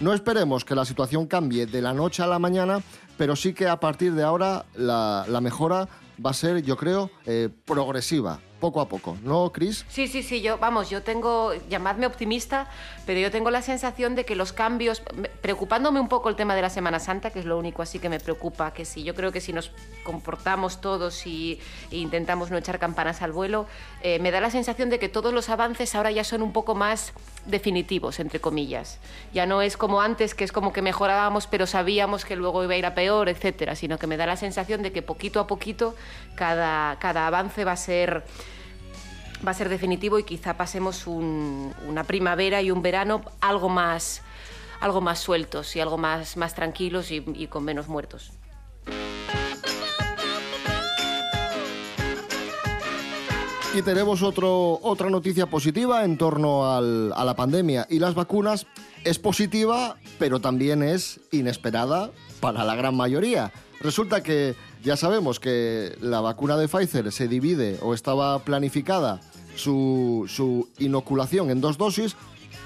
No 0.00 0.14
esperemos 0.14 0.64
que 0.64 0.74
la 0.74 0.86
situación 0.86 1.26
cambie 1.26 1.66
de 1.66 1.82
la 1.82 1.92
noche 1.92 2.22
a 2.22 2.26
la 2.26 2.38
mañana, 2.38 2.82
pero 3.18 3.36
sí 3.36 3.52
que 3.52 3.68
a 3.68 3.78
partir 3.78 4.14
de 4.14 4.22
ahora 4.22 4.64
la, 4.74 5.40
mejora 5.42 5.88
va 6.24 6.30
a 6.30 6.34
ser, 6.34 6.62
yo 6.62 6.78
creo, 6.78 7.10
eh, 7.26 7.50
progresiva, 7.66 8.40
poco 8.60 8.80
a 8.80 8.88
poco. 8.88 9.16
¿No, 9.22 9.50
Chris? 9.50 9.84
Sí, 9.88 10.06
sí, 10.06 10.22
sí, 10.22 10.40
yo, 10.42 10.58
vamos, 10.58 10.90
yo 10.90 11.02
tengo, 11.02 11.52
llamadme 11.68 12.06
optimista, 12.06 12.68
pero 13.06 13.18
yo 13.18 13.30
tengo 13.30 13.50
la 13.50 13.62
sensación 13.62 14.14
de 14.14 14.24
que 14.24 14.36
los 14.36 14.52
cambios, 14.52 15.02
me- 15.16 15.28
preocupándome 15.28 15.98
un 15.98 16.08
poco 16.08 16.28
el 16.28 16.36
tema 16.36 16.54
de 16.54 16.62
la 16.62 16.70
Semana 16.70 17.00
Santa, 17.00 17.30
que 17.30 17.40
es 17.40 17.44
lo 17.46 17.58
único 17.58 17.82
así 17.82 17.98
que 17.98 18.08
me 18.08 18.20
preocupa, 18.20 18.72
que 18.72 18.84
si 18.84 19.02
yo 19.02 19.14
creo 19.14 19.32
que 19.32 19.40
si 19.40 19.52
nos 19.52 19.72
comportamos 20.04 20.80
todos 20.80 21.26
y, 21.26 21.58
e 21.90 21.96
intentamos 21.96 22.50
no 22.50 22.58
echar 22.58 22.78
campanas 22.78 23.22
al 23.22 23.32
vuelo, 23.32 23.66
eh, 24.02 24.18
me 24.20 24.30
da 24.30 24.40
la 24.40 24.50
sensación 24.50 24.90
de 24.90 24.98
que 24.98 25.08
todos 25.08 25.32
los 25.32 25.48
avances 25.48 25.94
ahora 25.94 26.10
ya 26.10 26.22
son 26.24 26.42
un 26.42 26.52
poco 26.52 26.74
más 26.74 27.12
definitivos, 27.46 28.20
entre 28.20 28.40
comillas. 28.40 28.98
Ya 29.32 29.46
no 29.46 29.62
es 29.62 29.76
como 29.78 30.02
antes, 30.02 30.34
que 30.34 30.44
es 30.44 30.52
como 30.52 30.72
que 30.72 30.82
mejorábamos, 30.82 31.46
pero 31.46 31.66
sabíamos 31.66 32.24
que 32.26 32.36
luego 32.36 32.62
iba 32.62 32.74
a 32.74 32.76
ir 32.76 32.84
a 32.86 32.94
peor, 32.94 33.28
etcétera, 33.30 33.74
sino 33.74 33.98
que 33.98 34.06
me 34.06 34.18
da 34.18 34.26
la 34.26 34.36
sensación 34.36 34.82
de 34.82 34.92
que 34.92 35.00
poquito 35.00 35.40
a 35.40 35.46
poquito 35.46 35.94
cada, 36.34 36.98
cada 36.98 37.26
avance 37.26 37.64
va 37.64 37.72
a 37.72 37.76
ser 37.76 38.24
va 39.46 39.52
a 39.52 39.54
ser 39.54 39.68
definitivo 39.68 40.18
y 40.18 40.24
quizá 40.24 40.56
pasemos 40.56 41.06
un- 41.06 41.74
una 41.86 42.04
primavera 42.04 42.60
y 42.62 42.70
un 42.70 42.82
verano 42.82 43.22
algo 43.40 43.68
más, 43.68 44.22
algo 44.80 45.00
más 45.00 45.18
sueltos 45.18 45.74
y 45.76 45.80
algo 45.80 45.98
más, 45.98 46.36
más 46.36 46.54
tranquilos 46.54 47.10
y, 47.10 47.46
con 47.48 47.64
menos 47.64 47.88
muertos. 47.88 48.32
Y 53.72 53.82
tenemos 53.82 54.22
otro, 54.22 54.80
otra 54.82 55.10
noticia 55.10 55.46
positiva 55.46 56.04
en 56.04 56.18
torno 56.18 56.66
a 56.66 56.80
la 57.24 57.36
pandemia 57.36 57.86
y 57.88 58.00
las 58.00 58.14
vacunas. 58.14 58.66
Es 59.04 59.18
positiva, 59.18 59.96
pero 60.18 60.40
también 60.40 60.82
es 60.82 61.20
inesperada 61.30 62.10
para 62.40 62.64
la 62.64 62.74
gran 62.74 62.96
mayoría. 62.96 63.52
Resulta 63.80 64.22
que 64.22 64.56
ya 64.82 64.96
sabemos 64.96 65.40
que 65.40 65.96
la 66.00 66.20
vacuna 66.20 66.56
de 66.56 66.68
Pfizer 66.68 67.12
se 67.12 67.28
divide 67.28 67.78
o 67.82 67.94
estaba 67.94 68.38
planificada 68.40 69.20
su, 69.56 70.68
inoculación 70.78 71.50
en 71.50 71.60
dos 71.60 71.76
dosis 71.78 72.16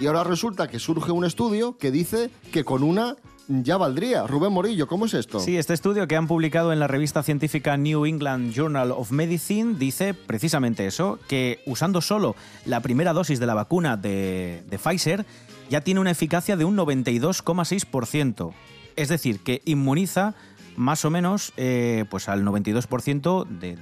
y 0.01 0.07
ahora 0.07 0.25
resulta 0.25 0.69
que 0.69 0.79
surge 0.79 1.13
un 1.13 1.25
estudio 1.25 1.77
que 1.79 1.91
dice 1.91 2.31
que 2.53 2.65
con 2.65 2.83
una 2.83 3.17
ya 3.47 3.77
valdría. 3.77 4.27
Rubén 4.27 4.53
Morillo, 4.53 4.87
¿cómo 4.87 5.05
es 5.05 5.15
esto? 5.15 5.39
Sí, 5.39 5.59
este 5.59 5.75
estudio 5.75 6.09
que 6.09 6.17
han 6.17 6.27
publicado 6.27 6.73
en 6.73 6.81
la 6.81 6.87
revista 6.87 7.23
científica 7.23 7.77
New 7.77 8.07
England 8.07 8.55
Journal 8.55 8.91
of 8.91 9.11
Medicine 9.11 9.75
dice 9.79 10.15
precisamente 10.15 10.87
eso, 10.87 11.19
que 11.29 11.61
usando 11.67 12.01
solo 12.01 12.37
la 12.65 12.81
primera 12.81 13.13
dosis 13.13 13.41
de 13.41 13.47
la 13.47 13.55
vacuna 13.55 13.97
de, 13.97 14.63
de 14.69 14.79
Pfizer 14.79 15.27
ya 15.69 15.83
tiene 15.83 16.01
una 16.01 16.11
eficacia 16.11 16.57
de 16.57 16.65
un 16.65 16.77
92,6%. 16.77 18.53
Es 18.97 19.09
decir, 19.09 19.41
que 19.41 19.61
inmuniza 19.65 20.35
más 20.77 21.05
o 21.05 21.11
menos 21.11 21.53
eh, 21.57 22.05
pues 22.11 22.29
al 22.29 22.45
92% 22.45 23.47
de, 23.47 23.79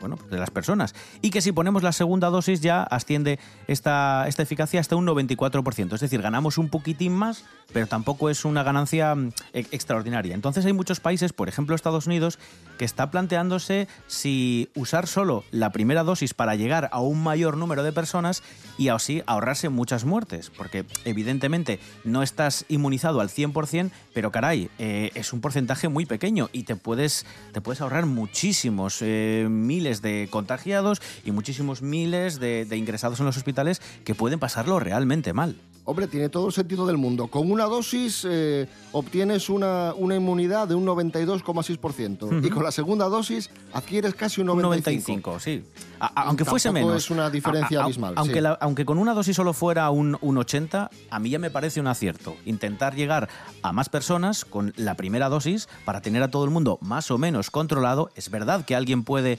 bueno, 0.00 0.18
de 0.30 0.38
las 0.38 0.50
personas. 0.50 0.94
Y 1.22 1.30
que 1.30 1.40
si 1.40 1.52
ponemos 1.52 1.82
la 1.82 1.92
segunda 1.92 2.30
dosis 2.30 2.60
ya 2.60 2.82
asciende 2.82 3.38
esta, 3.66 4.26
esta 4.26 4.42
eficacia 4.42 4.80
hasta 4.80 4.96
un 4.96 5.06
94%. 5.06 5.94
Es 5.94 6.00
decir, 6.00 6.22
ganamos 6.22 6.58
un 6.58 6.68
poquitín 6.68 7.14
más, 7.14 7.44
pero 7.72 7.86
tampoco 7.86 8.30
es 8.30 8.44
una 8.44 8.62
ganancia 8.62 9.14
mm, 9.14 9.32
e- 9.52 9.66
extraordinaria. 9.70 10.34
Entonces 10.34 10.64
hay 10.64 10.72
muchos 10.72 11.00
países, 11.00 11.32
por 11.32 11.48
ejemplo 11.48 11.74
Estados 11.74 12.06
Unidos, 12.06 12.38
que 12.78 12.84
está 12.84 13.10
planteándose 13.10 13.88
si 14.06 14.70
usar 14.74 15.06
solo 15.06 15.44
la 15.50 15.70
primera 15.70 16.02
dosis 16.02 16.34
para 16.34 16.54
llegar 16.54 16.88
a 16.92 17.00
un 17.00 17.22
mayor 17.22 17.56
número 17.56 17.82
de 17.82 17.92
personas 17.92 18.42
y 18.78 18.88
así 18.88 19.22
ahorrarse 19.26 19.68
muchas 19.68 20.04
muertes. 20.04 20.50
Porque 20.50 20.84
evidentemente 21.04 21.78
no 22.04 22.22
estás 22.22 22.64
inmunizado 22.68 23.20
al 23.20 23.28
100%, 23.28 23.90
pero 24.14 24.30
caray, 24.30 24.70
eh, 24.78 25.10
es 25.14 25.32
un 25.32 25.40
porcentaje 25.40 25.88
muy 25.88 26.06
pequeño 26.06 26.48
y 26.52 26.62
te 26.64 26.76
puedes, 26.76 27.26
te 27.52 27.60
puedes 27.60 27.80
ahorrar 27.80 28.06
muchísimos 28.06 28.98
eh, 29.00 29.46
miles 29.50 29.89
de 30.00 30.28
contagiados 30.30 31.02
y 31.24 31.32
muchísimos 31.32 31.82
miles 31.82 32.38
de, 32.38 32.64
de 32.64 32.76
ingresados 32.76 33.18
en 33.20 33.26
los 33.26 33.36
hospitales 33.36 33.82
que 34.04 34.14
pueden 34.14 34.38
pasarlo 34.38 34.78
realmente 34.78 35.32
mal. 35.32 35.56
Hombre, 35.84 36.06
tiene 36.06 36.28
todo 36.28 36.46
el 36.46 36.52
sentido 36.52 36.86
del 36.86 36.98
mundo. 36.98 37.26
Con 37.28 37.50
una 37.50 37.64
dosis 37.64 38.24
eh, 38.28 38.68
obtienes 38.92 39.48
una, 39.48 39.92
una 39.96 40.14
inmunidad 40.14 40.68
de 40.68 40.74
un 40.76 40.86
92,6% 40.86 42.22
Ujú. 42.22 42.46
y 42.46 42.50
con 42.50 42.62
la 42.62 42.70
segunda 42.70 43.06
dosis 43.08 43.50
adquieres 43.72 44.14
casi 44.14 44.40
un 44.40 44.50
Un 44.50 44.62
95. 44.62 45.30
95, 45.32 45.40
sí. 45.40 45.64
A- 45.98 46.06
a- 46.06 46.24
aunque 46.28 46.44
fuese 46.44 46.70
menos. 46.70 46.94
es 46.96 47.10
una 47.10 47.28
diferencia 47.30 47.80
A- 47.80 47.84
abismal, 47.84 48.14
Aunque, 48.16 48.34
sí. 48.34 48.40
la- 48.40 48.58
aunque 48.60 48.84
con 48.84 48.98
una 48.98 49.14
dosis 49.14 49.34
solo 49.34 49.52
fuera 49.52 49.90
un, 49.90 50.16
un 50.20 50.38
80, 50.38 50.90
a 51.10 51.18
mí 51.18 51.30
ya 51.30 51.38
me 51.38 51.50
parece 51.50 51.80
un 51.80 51.86
acierto. 51.88 52.36
Intentar 52.44 52.94
llegar 52.94 53.28
a 53.62 53.72
más 53.72 53.88
personas 53.88 54.44
con 54.44 54.72
la 54.76 54.94
primera 54.96 55.28
dosis 55.28 55.68
para 55.84 56.02
tener 56.02 56.22
a 56.22 56.30
todo 56.30 56.44
el 56.44 56.50
mundo 56.50 56.78
más 56.82 57.10
o 57.10 57.18
menos 57.18 57.50
controlado. 57.50 58.10
Es 58.14 58.30
verdad 58.30 58.64
que 58.64 58.76
alguien 58.76 59.02
puede 59.02 59.38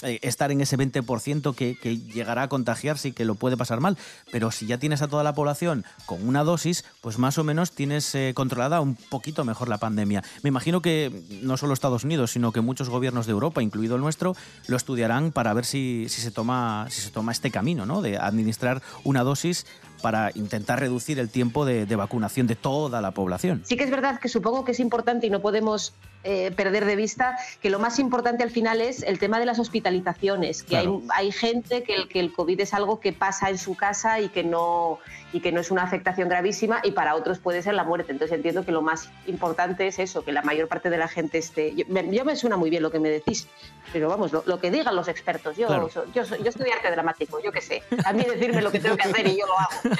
estar 0.00 0.50
en 0.50 0.60
ese 0.60 0.76
20% 0.76 1.54
que, 1.54 1.78
que 1.78 1.98
llegará 1.98 2.42
a 2.42 2.48
contagiarse 2.48 3.08
y 3.08 3.12
que 3.12 3.24
lo 3.24 3.34
puede 3.34 3.56
pasar 3.56 3.80
mal. 3.80 3.96
Pero 4.30 4.50
si 4.50 4.66
ya 4.66 4.78
tienes 4.78 5.02
a 5.02 5.08
toda 5.08 5.22
la 5.22 5.34
población 5.34 5.84
con 6.06 6.26
una 6.26 6.44
dosis, 6.44 6.84
pues 7.00 7.18
más 7.18 7.38
o 7.38 7.44
menos 7.44 7.72
tienes 7.72 8.14
eh, 8.14 8.32
controlada 8.34 8.80
un 8.80 8.94
poquito 8.94 9.44
mejor 9.44 9.68
la 9.68 9.78
pandemia. 9.78 10.22
Me 10.42 10.48
imagino 10.48 10.82
que 10.82 11.24
no 11.42 11.56
solo 11.56 11.74
Estados 11.74 12.04
Unidos, 12.04 12.32
sino 12.32 12.52
que 12.52 12.60
muchos 12.60 12.88
gobiernos 12.88 13.26
de 13.26 13.32
Europa, 13.32 13.62
incluido 13.62 13.96
el 13.96 14.02
nuestro, 14.02 14.36
lo 14.66 14.76
estudiarán 14.76 15.32
para 15.32 15.52
ver 15.54 15.64
si, 15.64 16.06
si 16.08 16.20
se, 16.20 16.30
toma, 16.30 16.86
si 16.90 17.00
se 17.00 17.10
toma 17.10 17.32
este 17.32 17.50
camino, 17.50 17.86
¿no? 17.86 18.02
De 18.02 18.18
administrar 18.18 18.82
una 19.04 19.22
dosis 19.22 19.66
para 20.02 20.30
intentar 20.34 20.80
reducir 20.80 21.18
el 21.18 21.28
tiempo 21.30 21.64
de, 21.64 21.86
de 21.86 21.96
vacunación 21.96 22.46
de 22.46 22.56
toda 22.56 23.00
la 23.00 23.10
población. 23.12 23.62
Sí 23.64 23.76
que 23.76 23.84
es 23.84 23.90
verdad 23.90 24.18
que 24.20 24.28
supongo 24.28 24.64
que 24.64 24.72
es 24.72 24.80
importante 24.80 25.26
y 25.26 25.30
no 25.30 25.40
podemos 25.40 25.94
eh, 26.24 26.50
perder 26.56 26.84
de 26.84 26.96
vista 26.96 27.36
que 27.62 27.70
lo 27.70 27.78
más 27.78 27.98
importante 27.98 28.42
al 28.42 28.50
final 28.50 28.80
es 28.80 29.02
el 29.02 29.18
tema 29.18 29.38
de 29.38 29.46
las 29.46 29.58
hospitalizaciones, 29.58 30.62
que 30.62 30.68
Claro. 30.70 31.02
hay, 31.10 31.26
hay 31.26 31.32
gente 31.32 31.82
que 31.82 31.94
el, 31.94 32.08
que 32.08 32.20
el 32.20 32.32
COVID 32.32 32.60
es 32.60 32.74
algo 32.74 33.00
que 33.00 33.12
pasa 33.12 33.48
en 33.50 33.58
su 33.58 33.74
casa 33.76 34.20
y 34.20 34.28
que, 34.28 34.42
no, 34.44 34.98
y 35.32 35.40
que 35.40 35.52
no 35.52 35.60
es 35.60 35.70
una 35.70 35.82
afectación 35.84 36.28
gravísima 36.28 36.80
y 36.82 36.90
para 36.92 37.14
otros 37.14 37.38
puede 37.38 37.62
ser 37.62 37.74
la 37.74 37.84
muerte. 37.84 38.12
Entonces 38.12 38.36
entiendo 38.36 38.64
que 38.64 38.72
lo 38.72 38.82
más 38.82 39.08
importante 39.26 39.86
es 39.86 39.98
eso, 39.98 40.24
que 40.24 40.32
la 40.32 40.42
mayor 40.42 40.68
parte 40.68 40.90
de 40.90 40.98
la 40.98 41.08
gente 41.08 41.38
esté... 41.38 41.74
Yo 41.74 41.84
me, 41.88 42.12
yo 42.14 42.24
me 42.24 42.34
suena 42.36 42.56
muy 42.56 42.70
bien 42.70 42.82
lo 42.82 42.90
que 42.90 42.98
me 43.00 43.08
decís, 43.08 43.46
pero 43.92 44.08
vamos, 44.08 44.32
lo, 44.32 44.42
lo 44.46 44.58
que 44.60 44.70
digan 44.70 44.94
los 44.96 45.08
expertos. 45.08 45.56
Yo, 45.56 45.68
Claro. 45.68 45.88
yo, 45.94 46.04
yo 46.24 46.48
estudié 46.48 46.72
arte 46.72 46.90
dramático, 46.90 47.40
yo 47.42 47.52
qué 47.52 47.60
sé. 47.60 47.82
A 48.04 48.12
mí 48.12 48.24
decirme 48.24 48.60
lo 48.62 48.70
que 48.72 48.80
tengo 48.80 48.96
que 48.96 49.02
hacer 49.08 49.26
y 49.28 49.38
yo 49.38 49.46
lo 49.46 49.58
hago. 49.58 49.95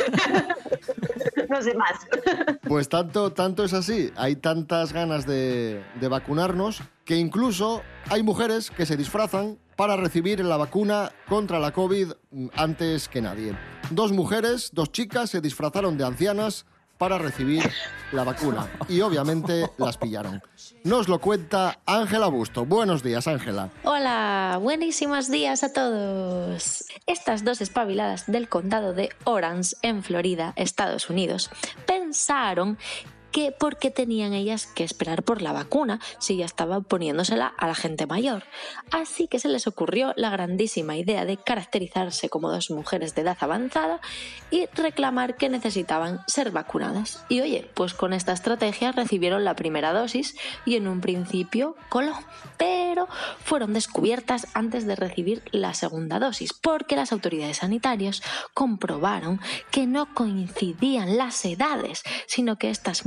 No 1.49 1.63
sé 1.63 1.75
más. 1.75 2.07
Pues 2.63 2.89
tanto, 2.89 3.33
tanto 3.33 3.65
es 3.65 3.73
así, 3.73 4.13
hay 4.17 4.37
tantas 4.37 4.93
ganas 4.93 5.27
de, 5.27 5.83
vacunarnos 6.09 6.83
que 7.05 7.17
incluso 7.17 7.83
hay 8.09 8.23
mujeres 8.23 8.71
que 8.71 8.87
se 8.87 8.97
disfrazan 8.97 9.59
para 9.77 9.97
recibir 9.97 10.45
la 10.45 10.57
vacuna 10.57 11.13
contra 11.29 11.59
la 11.59 11.73
COVID 11.73 12.13
antes 12.55 13.09
que 13.09 13.21
nadie. 13.21 13.57
Dos 13.91 14.13
mujeres, 14.13 14.71
dos 14.73 14.91
chicas, 14.91 15.31
se 15.31 15.41
disfrazaron 15.41 15.97
de 15.99 16.05
ancianas 16.05 16.67
para 16.99 17.19
recibir 17.19 17.71
la 18.13 18.25
vacuna 18.25 18.71
y 18.89 19.01
obviamente 19.01 19.71
las 19.79 19.97
pillaron. 19.97 20.43
Nos 20.85 21.09
lo 21.09 21.21
cuenta 21.21 21.81
Ángela 21.87 22.29
Busto. 22.29 22.65
Buenos 22.65 23.03
días, 23.03 23.27
Ángela. 23.27 23.71
Hola, 23.83 24.59
buenísimos 24.63 25.31
días 25.31 25.65
a 25.65 25.73
todos. 25.73 26.85
Estas 27.07 27.45
dos 27.45 27.61
espabiladas 27.61 28.27
del 28.27 28.49
condado 28.49 28.95
de 28.95 29.11
Orange, 29.25 29.77
en 29.83 30.03
Florida, 30.03 30.53
Estados 30.57 31.11
Unidos, 31.11 31.51
pensaron 31.87 32.79
que 33.37 33.53
por 33.53 33.77
qué 33.77 33.90
tenían 33.90 34.33
ellas 34.33 34.64
que 34.66 34.83
esperar 34.83 35.22
por 35.22 35.42
la 35.42 35.53
vacuna 35.53 36.01
si 36.18 36.38
ya 36.38 36.46
estaban 36.46 36.85
poniéndosela 36.85 37.53
a 37.59 37.66
la 37.66 37.75
gente 37.75 38.07
mayor. 38.07 38.44
Así 38.90 39.29
que 39.29 39.38
se 39.38 39.51
les 39.51 39.66
ocurrió 39.66 40.14
la 40.16 40.31
grandísima 40.31 40.96
idea 40.96 41.27
de 41.27 41.37
caracterizarse 41.37 42.31
como 42.31 42.51
dos 42.51 42.70
mujeres 42.70 43.14
de 43.14 43.20
edad 43.20 43.37
avanzada 43.40 44.01
y 44.51 44.64
reclamar 44.75 45.37
que 45.37 45.51
necesitaban 45.51 46.20
ser 46.27 46.51
vacunadas. 46.51 47.27
Y 47.29 47.42
oye, 47.42 47.70
pues 47.75 47.92
con 47.92 48.14
esta 48.14 48.33
estrategia 48.33 48.92
recibieron 48.92 49.44
la 49.44 49.55
primera 49.55 49.92
dosis 49.92 50.35
y 50.64 50.77
en 50.77 50.88
un 50.88 51.03
principio 51.03 51.77
coló, 51.90 52.14
pero 52.57 53.07
fueron 53.44 53.75
descubiertas 53.75 54.46
antes 54.55 54.87
de 54.87 54.96
recibir 54.96 55.42
la 55.51 55.75
segunda 55.75 56.18
dosis 56.18 56.55
porque 56.55 56.96
las 56.96 57.12
autoridades 57.12 57.59
sanitarias 57.59 58.22
comprobaron 58.55 59.42
que 59.70 59.87
no 59.87 60.14
coincidían 60.14 61.18
las 61.18 61.44
edades, 61.44 62.03
sino 62.27 62.57
que 62.57 62.70
estas 62.70 63.05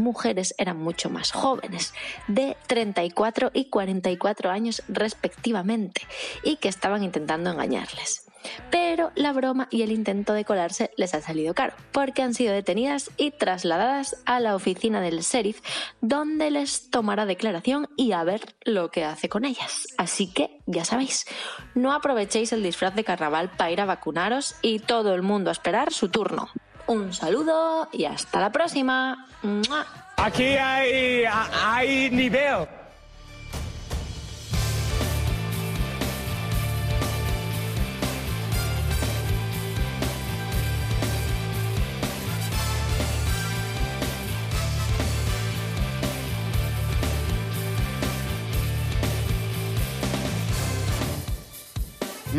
eran 0.58 0.78
mucho 0.78 1.10
más 1.10 1.32
jóvenes, 1.32 1.94
de 2.28 2.58
34 2.68 3.52
y 3.54 3.66
44 3.66 4.50
años 4.52 4.84
respectivamente, 4.88 6.02
y 6.44 6.58
que 6.58 6.70
estaban 6.70 7.04
intentando 7.04 7.50
engañarles. 7.50 8.26
Pero 8.72 9.12
la 9.16 9.34
broma 9.34 9.68
y 9.70 9.82
el 9.82 9.92
intento 9.92 10.34
de 10.34 10.46
colarse 10.46 10.92
les 10.98 11.14
ha 11.14 11.22
salido 11.22 11.54
caro, 11.54 11.74
porque 11.92 12.22
han 12.22 12.34
sido 12.34 12.54
detenidas 12.54 13.12
y 13.18 13.32
trasladadas 13.32 14.16
a 14.26 14.40
la 14.40 14.56
oficina 14.56 15.02
del 15.02 15.20
sheriff, 15.20 15.62
donde 16.02 16.52
les 16.52 16.90
tomará 16.90 17.26
declaración 17.26 17.88
y 17.96 18.12
a 18.14 18.24
ver 18.24 18.56
lo 18.64 18.92
que 18.92 19.04
hace 19.04 19.30
con 19.30 19.46
ellas. 19.46 19.88
Así 19.98 20.32
que, 20.32 20.62
ya 20.66 20.86
sabéis, 20.86 21.26
no 21.76 21.94
aprovechéis 21.94 22.54
el 22.54 22.64
disfraz 22.64 22.96
de 22.96 23.04
carnaval 23.04 23.52
para 23.52 23.72
ir 23.72 23.82
a 23.82 23.86
vacunaros 23.86 24.56
y 24.62 24.80
todo 24.80 25.14
el 25.14 25.22
mundo 25.22 25.50
a 25.50 25.54
esperar 25.54 25.92
su 25.92 26.10
turno. 26.10 26.50
Un 26.90 27.14
saludo 27.14 27.88
y 27.92 28.06
hasta 28.06 28.40
la 28.40 28.52
próxima. 28.52 29.28
Aquí 30.18 30.58
hay, 30.58 31.24
hay 31.24 32.10
nivel. 32.10 32.68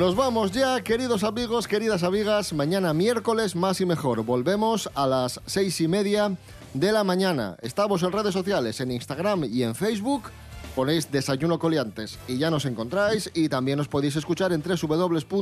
Nos 0.00 0.16
vamos 0.16 0.50
ya, 0.52 0.80
queridos 0.80 1.22
amigos, 1.24 1.68
queridas 1.68 2.02
amigas. 2.04 2.54
Mañana 2.54 2.94
miércoles, 2.94 3.54
más 3.54 3.82
y 3.82 3.84
mejor. 3.84 4.24
Volvemos 4.24 4.88
a 4.94 5.06
las 5.06 5.42
seis 5.44 5.78
y 5.82 5.88
media 5.88 6.38
de 6.72 6.90
la 6.90 7.04
mañana. 7.04 7.58
Estamos 7.60 8.02
en 8.02 8.10
redes 8.10 8.32
sociales, 8.32 8.80
en 8.80 8.92
Instagram 8.92 9.44
y 9.44 9.62
en 9.62 9.74
Facebook. 9.74 10.30
Ponéis 10.74 11.12
Desayuno 11.12 11.58
Coliantes 11.58 12.18
y 12.26 12.38
ya 12.38 12.48
nos 12.50 12.64
encontráis. 12.64 13.30
Y 13.34 13.50
también 13.50 13.78
os 13.78 13.88
podéis 13.88 14.16
escuchar 14.16 14.54
en 14.54 14.62
www.rtpa.es, 14.62 15.34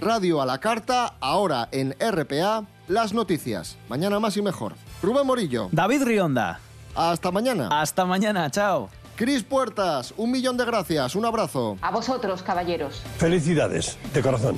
Radio 0.00 0.42
a 0.42 0.46
la 0.46 0.58
Carta, 0.58 1.14
ahora 1.20 1.68
en 1.70 1.94
RPA, 2.00 2.66
las 2.88 3.12
noticias. 3.12 3.76
Mañana 3.88 4.18
más 4.18 4.36
y 4.36 4.42
mejor. 4.42 4.74
Rubén 5.00 5.28
Morillo. 5.28 5.68
David 5.70 6.02
Rionda. 6.02 6.58
Hasta 6.96 7.30
mañana. 7.30 7.68
Hasta 7.70 8.04
mañana, 8.04 8.50
chao. 8.50 8.90
Cris 9.16 9.44
Puertas, 9.44 10.12
un 10.16 10.32
millón 10.32 10.56
de 10.56 10.64
gracias, 10.64 11.14
un 11.14 11.24
abrazo. 11.24 11.78
A 11.82 11.92
vosotros, 11.92 12.42
caballeros. 12.42 13.00
Felicidades, 13.16 13.96
de 14.12 14.20
corazón. 14.20 14.56